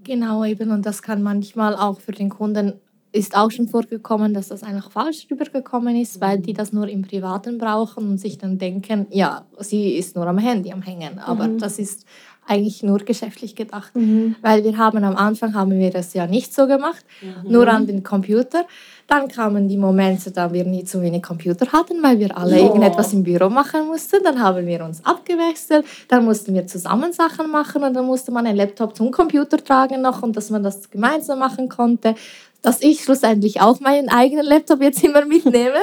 Genau 0.05 0.45
eben 0.45 0.71
und 0.71 0.87
das 0.87 1.03
kann 1.03 1.23
manchmal 1.23 1.75
auch 1.75 2.01
für 2.01 2.13
den 2.13 2.29
Kunden 2.29 2.75
ist 3.13 3.37
auch 3.37 3.51
schon 3.51 3.69
vorgekommen, 3.69 4.33
dass 4.33 4.49
das 4.49 4.63
einfach 4.63 4.91
falsch 4.91 5.27
rübergekommen 5.31 5.97
ist, 5.97 6.21
weil 6.21 6.39
die 6.39 6.55
das 6.55 6.73
nur 6.73 6.89
im 6.89 7.03
Privaten 7.03 7.59
brauchen 7.59 8.09
und 8.09 8.19
sich 8.19 8.39
dann 8.39 8.59
denken, 8.59 9.07
ja, 9.11 9.45
sie 9.59 9.97
ist 9.97 10.17
nur 10.17 10.27
am 10.27 10.39
Handy 10.39 10.73
am 10.73 10.81
Hängen. 10.81 11.19
Aber 11.19 11.47
mhm. 11.47 11.59
das 11.59 11.79
ist 11.79 12.07
eigentlich 12.47 12.83
nur 12.83 12.99
geschäftlich 12.99 13.55
gedacht, 13.55 13.95
mhm. 13.95 14.37
weil 14.43 14.65
wir 14.65 14.77
haben 14.77 15.05
am 15.05 15.17
Anfang 15.17 15.55
haben 15.55 15.79
wir 15.79 15.91
das 15.91 16.13
ja 16.15 16.27
nicht 16.27 16.55
so 16.55 16.67
gemacht, 16.67 17.05
mhm. 17.21 17.51
nur 17.51 17.69
an 17.69 17.87
den 17.87 18.03
Computer. 18.03 18.67
Dann 19.07 19.29
kamen 19.29 19.69
die 19.69 19.77
Momente, 19.77 20.31
da 20.31 20.53
wir 20.53 20.65
nie 20.65 20.85
zu 20.85 21.03
wenig 21.03 21.23
Computer 21.23 21.71
hatten, 21.73 22.03
weil 22.03 22.19
wir 22.19 22.37
alle 22.37 22.57
oh. 22.57 22.67
irgendetwas 22.67 23.13
im 23.13 23.23
Büro 23.23 23.49
machen 23.49 23.87
mussten. 23.87 24.23
Dann 24.25 24.41
haben 24.41 24.67
wir 24.67 24.85
uns 24.85 25.05
abgewechselt, 25.05 25.85
dann 26.09 26.25
mussten 26.25 26.55
wir 26.55 26.67
zusammen 26.67 27.13
Sachen 27.13 27.51
machen 27.51 27.83
und 27.83 27.95
dann 27.95 28.07
musste 28.07 28.33
man 28.33 28.47
einen 28.47 28.57
Laptop 28.57 28.97
zum 28.97 29.11
Computer 29.11 29.59
tragen 29.59 30.03
noch 30.03 30.23
und 30.23 30.37
dass 30.37 30.51
man 30.51 30.63
das 30.63 30.91
gemeinsam 30.91 31.39
machen 31.39 31.69
konnte 31.69 32.15
dass 32.63 32.81
ich 32.81 33.03
schlussendlich 33.03 33.61
auch 33.61 33.81
meinen 33.81 34.09
eigenen 34.09 34.47
Laptop 34.47 34.81
jetzt 34.81 35.03
immer 35.05 35.25
mitnehme. 35.27 35.79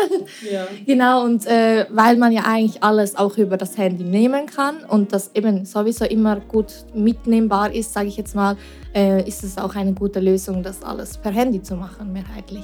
ja. 0.50 0.66
Genau, 0.86 1.26
und 1.26 1.46
äh, 1.46 1.86
weil 1.90 2.18
man 2.18 2.32
ja 2.32 2.44
eigentlich 2.46 2.82
alles 2.82 3.16
auch 3.16 3.38
über 3.38 3.58
das 3.58 3.78
Handy 3.78 4.04
nehmen 4.04 4.46
kann 4.46 4.84
und 4.86 5.14
das 5.14 5.32
eben 5.36 5.66
sowieso 5.66 6.06
immer 6.06 6.38
gut 6.40 6.86
mitnehmbar 6.96 7.74
ist, 7.76 7.94
sage 7.94 8.08
ich 8.08 8.18
jetzt 8.18 8.34
mal, 8.34 8.56
äh, 8.96 9.28
ist 9.28 9.44
es 9.44 9.58
auch 9.58 9.76
eine 9.76 9.94
gute 9.94 10.22
Lösung, 10.22 10.64
das 10.64 10.82
alles 10.82 11.18
per 11.18 11.32
Handy 11.32 11.62
zu 11.62 11.76
machen, 11.76 12.14
mehrheitlich. 12.14 12.64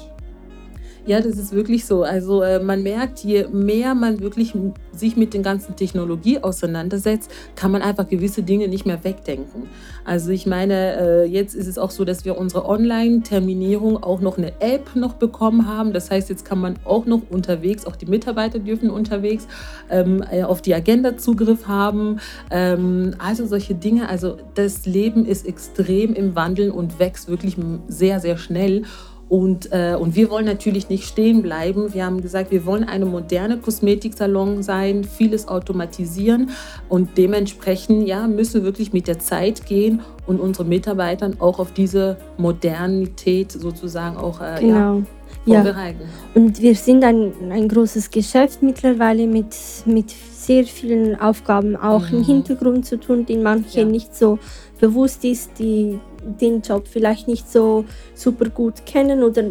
Ja, 1.08 1.22
das 1.22 1.38
ist 1.38 1.54
wirklich 1.54 1.86
so. 1.86 2.02
Also 2.02 2.41
äh, 2.41 2.60
man 2.60 2.82
merkt, 2.82 3.20
je 3.20 3.46
mehr 3.52 3.94
man 3.94 4.22
wirklich 4.22 4.54
sich 4.91 5.15
mit 5.15 5.36
den 5.36 5.44
ganzen 5.44 5.76
Technologie 5.76 6.39
auseinandersetzt, 6.39 7.30
kann 7.56 7.72
man 7.72 7.84
einfach 7.84 8.10
gewisse 8.10 8.41
Dinge 8.41 8.68
nicht 8.68 8.88
mehr 8.88 9.04
wegdenken. 9.04 9.70
Also 10.04 10.32
ich 10.32 10.48
meine, 10.48 10.98
äh, 11.00 11.26
jetzt 11.26 11.54
ist 11.54 11.68
es 11.68 11.78
auch 11.78 11.91
so, 11.91 12.06
dass 12.06 12.26
wir 12.26 12.39
unsere 12.39 12.68
Online-Terminierung 12.68 14.02
auch 14.02 14.20
noch 14.20 14.39
eine 14.39 14.60
App 14.62 14.96
noch 14.96 15.13
bekommen 15.13 15.68
haben. 15.68 15.94
Das 15.94 16.10
heißt, 16.10 16.28
jetzt 16.30 16.44
kann 16.44 16.60
man 16.60 16.76
auch 16.86 17.06
noch 17.06 17.22
unterwegs, 17.30 17.86
auch 17.86 17.96
die 17.96 18.08
Mitarbeiter 18.08 18.58
dürfen 18.58 18.89
unterwegs 18.89 19.48
ähm, 19.91 20.24
äh, 20.32 20.41
auf 20.41 20.63
die 20.63 20.74
Agenda 20.74 21.18
Zugriff 21.18 21.68
haben. 21.68 22.20
Ähm, 22.50 23.13
also 23.20 23.46
solche 23.46 23.76
Dinge. 23.76 24.10
Also 24.10 24.38
das 24.56 24.88
Leben 24.88 25.26
ist 25.28 25.46
extrem 25.46 26.15
im 26.15 26.36
Wandeln 26.36 26.72
und 26.72 26.98
wächst 26.98 27.30
wirklich 27.30 27.58
sehr, 27.88 28.20
sehr 28.20 28.38
schnell. 28.38 28.84
Und, 29.28 29.72
äh, 29.72 29.96
und 30.00 30.16
wir 30.16 30.30
wollen 30.30 30.46
natürlich 30.46 30.90
nicht 30.90 31.06
stehen 31.06 31.42
bleiben. 31.42 31.94
Wir 31.94 32.06
haben 32.06 32.22
gesagt, 32.22 32.52
wir 32.52 32.66
wollen 32.66 32.84
eine 32.84 33.06
moderne 33.06 33.58
Kosmetiksalon 33.58 34.62
sein, 34.62 35.04
vieles 35.04 35.48
automatisieren 35.48 36.52
und 36.90 37.18
dementsprechend 37.18 38.08
ja, 38.08 38.28
müssen 38.28 38.62
wir 38.62 38.64
wirklich 38.64 38.94
mit 38.94 39.08
der 39.08 39.18
Zeit 39.18 39.66
gehen 39.66 40.02
und 40.28 40.40
unsere 40.40 40.66
Mitarbeitern 40.66 41.38
auch 41.40 41.58
auf 41.58 41.72
diese 41.74 42.18
Modernität 42.38 43.52
sozusagen 43.52 44.18
auch 44.18 44.42
äh, 44.42 44.62
genau. 44.62 45.02
ja, 45.46 45.64
vorbereiten. 45.64 46.02
Ja. 46.02 46.42
Und 46.42 46.62
wir 46.62 46.76
sind 46.76 47.04
ein, 47.04 47.34
ein 47.50 47.68
großes 47.68 48.12
Geschäft 48.12 48.62
mittlerweile 48.62 49.26
mit, 49.26 49.56
mit 49.86 50.12
sehr 50.12 50.66
vielen 50.66 51.20
Aufgaben, 51.20 51.76
auch 51.76 52.12
mhm. 52.12 52.18
im 52.18 52.24
Hintergrund 52.24 52.86
zu 52.86 53.00
tun, 53.00 53.26
den 53.26 53.42
manche 53.42 53.80
ja. 53.80 53.86
nicht 53.86 54.16
so 54.16 54.38
bewusst 54.80 55.26
ist, 55.26 55.58
die 55.58 56.00
den 56.26 56.62
Job 56.62 56.88
vielleicht 56.88 57.28
nicht 57.28 57.50
so 57.50 57.86
super 58.14 58.50
gut 58.50 58.86
kennen 58.86 59.24
oder 59.24 59.44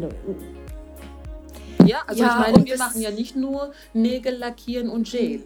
ja, 1.86 1.98
also 2.06 2.22
ja, 2.22 2.28
ich 2.28 2.52
meine, 2.52 2.64
wir 2.64 2.78
machen 2.78 3.00
ja 3.00 3.10
nicht 3.10 3.36
nur 3.36 3.72
Nägel 3.92 4.38
lackieren 4.38 4.88
und 4.88 5.10
Gel. 5.10 5.42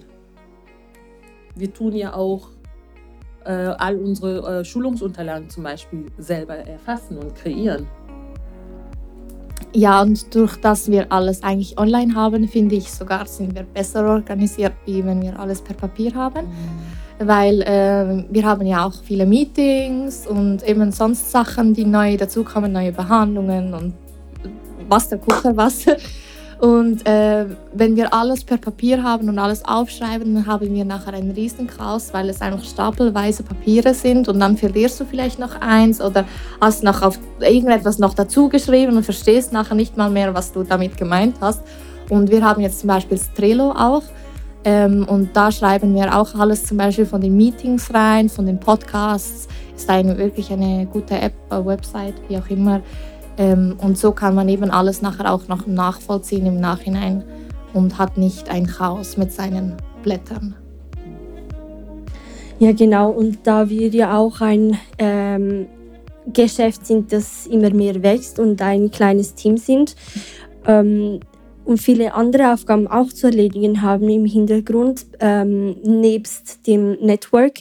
Wir 1.56 1.72
tun 1.72 1.94
ja 1.96 2.14
auch 2.14 2.48
äh, 3.44 3.50
all 3.50 3.96
unsere 3.96 4.60
äh, 4.60 4.64
Schulungsunterlagen 4.64 5.50
zum 5.50 5.64
Beispiel 5.64 6.06
selber 6.18 6.54
erfassen 6.54 7.18
und 7.18 7.34
kreieren. 7.34 7.88
Ja, 9.74 10.00
und 10.00 10.34
durch 10.34 10.56
das 10.56 10.90
wir 10.90 11.10
alles 11.12 11.42
eigentlich 11.42 11.78
online 11.78 12.14
haben, 12.14 12.48
finde 12.48 12.76
ich 12.76 12.90
sogar, 12.90 13.26
sind 13.26 13.54
wir 13.54 13.64
besser 13.64 14.06
organisiert, 14.06 14.72
wie 14.86 15.04
wenn 15.04 15.20
wir 15.20 15.38
alles 15.38 15.60
per 15.60 15.74
Papier 15.74 16.14
haben. 16.14 16.46
Mhm 16.46 16.97
weil 17.18 17.62
äh, 17.62 18.24
wir 18.30 18.44
haben 18.44 18.66
ja 18.66 18.86
auch 18.86 18.94
viele 19.02 19.26
Meetings 19.26 20.26
und 20.26 20.66
eben 20.66 20.92
sonst 20.92 21.30
Sachen, 21.30 21.74
die 21.74 21.84
neu 21.84 22.16
dazukommen, 22.16 22.72
neue 22.72 22.92
Behandlungen 22.92 23.74
und 23.74 23.94
was 24.88 25.08
der 25.08 25.18
Kuchen 25.18 25.56
was. 25.56 25.86
Und 26.58 27.06
äh, 27.06 27.46
wenn 27.72 27.94
wir 27.94 28.12
alles 28.12 28.42
per 28.42 28.56
Papier 28.56 29.02
haben 29.02 29.28
und 29.28 29.38
alles 29.38 29.64
aufschreiben, 29.64 30.34
dann 30.34 30.46
haben 30.46 30.74
wir 30.74 30.84
nachher 30.84 31.14
einen 31.14 31.30
Riesenchaos, 31.30 32.12
weil 32.12 32.28
es 32.28 32.40
einfach 32.40 32.64
stapelweise 32.64 33.44
Papiere 33.44 33.94
sind 33.94 34.28
und 34.28 34.40
dann 34.40 34.56
verlierst 34.56 34.98
du 34.98 35.04
vielleicht 35.04 35.38
noch 35.38 35.60
eins 35.60 36.00
oder 36.00 36.24
hast 36.60 36.82
noch 36.82 37.02
auf 37.02 37.18
irgendetwas 37.38 38.00
noch 38.00 38.12
dazu 38.12 38.48
geschrieben 38.48 38.96
und 38.96 39.04
verstehst 39.04 39.52
nachher 39.52 39.76
nicht 39.76 39.96
mal 39.96 40.10
mehr, 40.10 40.34
was 40.34 40.52
du 40.52 40.64
damit 40.64 40.96
gemeint 40.96 41.36
hast. 41.40 41.62
Und 42.08 42.28
wir 42.30 42.44
haben 42.44 42.60
jetzt 42.60 42.80
zum 42.80 42.88
Beispiel 42.88 43.20
Trello 43.36 43.70
auch 43.70 44.02
ähm, 44.70 45.06
und 45.08 45.34
da 45.34 45.50
schreiben 45.50 45.94
wir 45.94 46.14
auch 46.14 46.34
alles 46.34 46.64
zum 46.64 46.76
Beispiel 46.76 47.06
von 47.06 47.22
den 47.22 47.34
Meetings 47.34 47.94
rein, 47.94 48.28
von 48.28 48.44
den 48.44 48.60
Podcasts. 48.60 49.48
Ist 49.74 49.88
eine, 49.88 50.18
wirklich 50.18 50.52
eine 50.52 50.84
gute 50.84 51.18
App, 51.18 51.32
Website, 51.48 52.16
wie 52.28 52.36
auch 52.36 52.50
immer. 52.50 52.82
Ähm, 53.38 53.76
und 53.80 53.96
so 53.96 54.12
kann 54.12 54.34
man 54.34 54.46
eben 54.50 54.70
alles 54.70 55.00
nachher 55.00 55.32
auch 55.32 55.48
noch 55.48 55.66
nachvollziehen 55.66 56.44
im 56.44 56.60
Nachhinein, 56.60 57.24
und 57.72 57.96
hat 57.96 58.18
nicht 58.18 58.50
ein 58.50 58.66
Chaos 58.66 59.16
mit 59.16 59.32
seinen 59.32 59.76
Blättern. 60.02 60.54
Ja, 62.58 62.72
genau. 62.72 63.08
Und 63.08 63.38
da 63.44 63.70
wir 63.70 63.88
ja 63.88 64.18
auch 64.18 64.42
ein 64.42 64.76
ähm, 64.98 65.66
Geschäft 66.30 66.84
sind, 66.84 67.10
das 67.10 67.46
immer 67.46 67.70
mehr 67.70 68.02
wächst 68.02 68.38
und 68.38 68.60
ein 68.60 68.90
kleines 68.90 69.34
Team 69.34 69.56
sind 69.56 69.96
ähm, 70.66 71.20
und 71.68 71.82
viele 71.82 72.14
andere 72.14 72.54
Aufgaben 72.54 72.86
auch 72.86 73.12
zu 73.12 73.26
erledigen 73.26 73.82
haben 73.82 74.08
im 74.08 74.24
Hintergrund, 74.24 75.04
ähm, 75.20 75.76
nebst 75.84 76.66
dem 76.66 76.92
Network, 76.92 77.58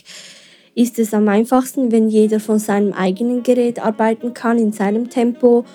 ist 0.74 0.98
es 0.98 1.12
am 1.12 1.28
einfachsten, 1.28 1.92
wenn 1.92 2.08
jeder 2.08 2.40
von 2.40 2.58
seinem 2.58 2.94
eigenen 2.94 3.42
Gerät 3.42 3.84
arbeiten 3.84 4.32
kann, 4.32 4.58
in 4.58 4.72
seinem 4.72 5.10
Tempo. 5.10 5.66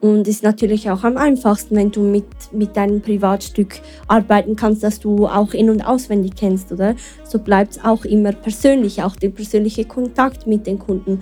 Und 0.00 0.26
ist 0.26 0.42
natürlich 0.42 0.90
auch 0.90 1.04
am 1.04 1.18
einfachsten, 1.18 1.76
wenn 1.76 1.90
du 1.90 2.00
mit, 2.00 2.24
mit 2.50 2.78
deinem 2.78 3.02
Privatstück 3.02 3.80
arbeiten 4.08 4.56
kannst, 4.56 4.82
das 4.82 4.98
du 4.98 5.26
auch 5.26 5.52
in- 5.52 5.68
und 5.68 5.82
auswendig 5.82 6.32
kennst, 6.34 6.72
oder? 6.72 6.96
So 7.24 7.38
bleibt 7.38 7.72
es 7.72 7.84
auch 7.84 8.06
immer 8.06 8.32
persönlich, 8.32 9.02
auch 9.02 9.16
der 9.16 9.28
persönliche 9.28 9.84
Kontakt 9.84 10.46
mit 10.46 10.66
den 10.66 10.78
Kunden. 10.78 11.20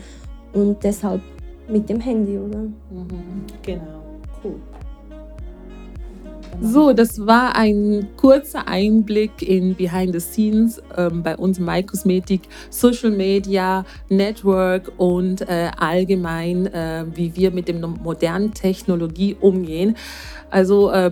Und 0.52 0.84
deshalb 0.84 1.20
mit 1.68 1.88
dem 1.88 1.98
Handy, 1.98 2.38
oder? 2.38 2.58
Mhm, 2.58 3.44
genau, 3.60 4.04
cool. 4.44 4.54
So, 6.58 6.92
das 6.92 7.26
war 7.26 7.56
ein 7.56 8.08
kurzer 8.16 8.68
Einblick 8.68 9.40
in 9.40 9.74
Behind 9.74 10.12
the 10.12 10.20
Scenes 10.20 10.82
ähm, 10.96 11.22
bei 11.22 11.36
uns 11.36 11.58
My 11.58 11.82
Kosmetik, 11.82 12.42
Social 12.68 13.10
Media, 13.10 13.84
Network 14.08 14.92
und 14.98 15.42
äh, 15.42 15.70
allgemein, 15.78 16.66
äh, 16.66 17.06
wie 17.14 17.34
wir 17.36 17.50
mit 17.50 17.68
der 17.68 17.76
modernen 17.76 18.52
Technologie 18.52 19.36
umgehen. 19.40 19.96
Also 20.50 20.90
äh, 20.90 21.10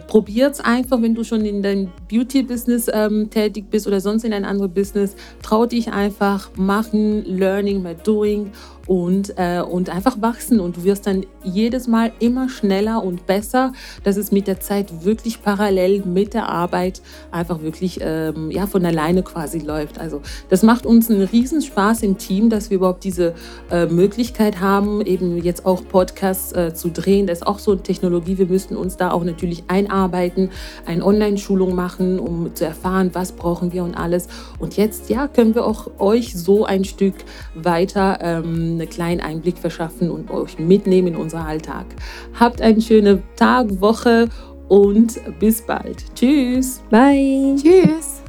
es 0.50 0.60
einfach, 0.60 1.00
wenn 1.02 1.14
du 1.14 1.24
schon 1.24 1.44
in 1.44 1.62
deinem 1.62 1.88
Beauty-Business 2.10 2.88
ähm, 2.92 3.30
tätig 3.30 3.66
bist 3.70 3.86
oder 3.86 4.00
sonst 4.00 4.24
in 4.24 4.32
ein 4.32 4.44
anderes 4.44 4.72
Business. 4.72 5.14
Trau 5.42 5.66
dich 5.66 5.92
einfach 5.92 6.50
machen, 6.56 7.24
learning 7.24 7.82
by 7.82 7.94
doing 8.04 8.50
und, 8.88 9.34
äh, 9.36 9.60
und 9.60 9.90
einfach 9.90 10.20
wachsen. 10.20 10.58
Und 10.58 10.78
du 10.78 10.84
wirst 10.84 11.06
dann 11.06 11.26
jedes 11.44 11.86
Mal 11.86 12.10
immer 12.18 12.48
schneller 12.48 13.04
und 13.04 13.26
besser, 13.26 13.72
dass 14.02 14.16
es 14.16 14.32
mit 14.32 14.46
der 14.46 14.60
Zeit 14.60 15.04
wirklich 15.04 15.42
parallel 15.42 16.02
mit 16.04 16.34
der 16.34 16.48
Arbeit 16.48 17.02
einfach 17.30 17.62
wirklich 17.62 17.98
ähm, 18.00 18.50
ja, 18.50 18.66
von 18.66 18.84
alleine 18.84 19.22
quasi 19.22 19.58
läuft. 19.58 20.00
Also 20.00 20.22
das 20.48 20.62
macht 20.62 20.86
uns 20.86 21.10
einen 21.10 21.22
Riesenspaß 21.22 22.02
im 22.02 22.16
Team, 22.16 22.48
dass 22.48 22.70
wir 22.70 22.78
überhaupt 22.78 23.04
diese 23.04 23.34
äh, 23.70 23.86
Möglichkeit 23.86 24.60
haben, 24.60 25.02
eben 25.02 25.36
jetzt 25.42 25.66
auch 25.66 25.86
Podcasts 25.86 26.52
äh, 26.52 26.72
zu 26.74 26.88
drehen. 26.88 27.26
Das 27.26 27.40
ist 27.40 27.46
auch 27.46 27.58
so 27.58 27.72
eine 27.72 27.82
Technologie. 27.82 28.38
Wir 28.38 28.46
müssten 28.46 28.74
uns 28.74 28.96
da 28.96 29.10
auch 29.10 29.20
natürlich 29.28 29.64
einarbeiten, 29.68 30.50
eine 30.86 31.04
Online-Schulung 31.04 31.74
machen, 31.74 32.18
um 32.18 32.54
zu 32.54 32.64
erfahren, 32.64 33.10
was 33.12 33.32
brauchen 33.32 33.72
wir 33.72 33.84
und 33.84 33.94
alles. 33.94 34.28
Und 34.58 34.76
jetzt 34.76 35.08
ja, 35.10 35.28
können 35.28 35.54
wir 35.54 35.64
auch 35.64 35.88
euch 35.98 36.34
so 36.34 36.64
ein 36.64 36.84
Stück 36.84 37.14
weiter 37.54 38.18
ähm, 38.20 38.78
einen 38.78 38.88
kleinen 38.88 39.20
Einblick 39.20 39.58
verschaffen 39.58 40.10
und 40.10 40.30
euch 40.30 40.58
mitnehmen 40.58 41.08
in 41.08 41.16
unseren 41.16 41.46
Alltag. 41.46 41.86
Habt 42.38 42.60
einen 42.60 42.80
schönen 42.80 43.22
Tag, 43.36 43.80
Woche 43.80 44.28
und 44.68 45.20
bis 45.38 45.62
bald. 45.62 46.04
Tschüss. 46.14 46.82
Bye. 46.90 47.56
Tschüss. 47.56 48.22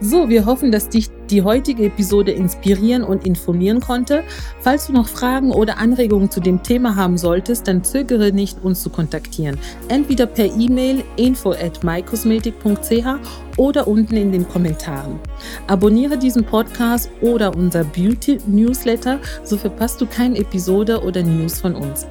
So, 0.00 0.28
wir 0.28 0.46
hoffen, 0.46 0.72
dass 0.72 0.88
dich 0.88 1.10
die 1.32 1.42
heutige 1.42 1.86
Episode 1.86 2.30
inspirieren 2.30 3.02
und 3.02 3.26
informieren 3.26 3.80
konnte. 3.80 4.22
Falls 4.60 4.86
du 4.86 4.92
noch 4.92 5.08
Fragen 5.08 5.50
oder 5.50 5.78
Anregungen 5.78 6.30
zu 6.30 6.40
dem 6.40 6.62
Thema 6.62 6.94
haben 6.94 7.16
solltest, 7.16 7.66
dann 7.66 7.82
zögere 7.82 8.32
nicht, 8.32 8.62
uns 8.62 8.82
zu 8.82 8.90
kontaktieren. 8.90 9.58
Entweder 9.88 10.26
per 10.26 10.46
E-Mail 10.46 11.02
info 11.16 11.52
at 11.52 11.82
mykosmetik.ch 11.82 13.06
oder 13.56 13.88
unten 13.88 14.16
in 14.16 14.32
den 14.32 14.48
Kommentaren. 14.48 15.18
Abonniere 15.66 16.18
diesen 16.18 16.44
Podcast 16.44 17.10
oder 17.20 17.54
unser 17.54 17.84
Beauty 17.84 18.38
Newsletter, 18.46 19.18
so 19.44 19.56
verpasst 19.56 20.00
du 20.00 20.06
keine 20.06 20.38
Episode 20.38 21.02
oder 21.02 21.22
News 21.22 21.60
von 21.60 21.74
uns. 21.74 22.06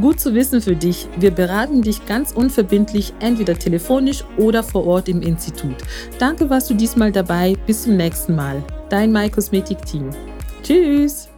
Gut 0.00 0.20
zu 0.20 0.34
wissen 0.34 0.60
für 0.60 0.76
dich, 0.76 1.08
wir 1.18 1.30
beraten 1.30 1.82
dich 1.82 2.04
ganz 2.06 2.32
unverbindlich, 2.32 3.12
entweder 3.20 3.58
telefonisch 3.58 4.24
oder 4.36 4.62
vor 4.62 4.86
Ort 4.86 5.08
im 5.08 5.22
Institut. 5.22 5.76
Danke, 6.18 6.48
warst 6.50 6.70
du 6.70 6.74
diesmal 6.74 7.12
dabei. 7.12 7.56
Bis 7.66 7.82
zum 7.82 7.96
nächsten 7.96 8.34
Mal. 8.34 8.62
Dein 8.88 9.12
My 9.12 9.28
Cosmetic 9.28 9.84
Team. 9.84 10.10
Tschüss! 10.62 11.28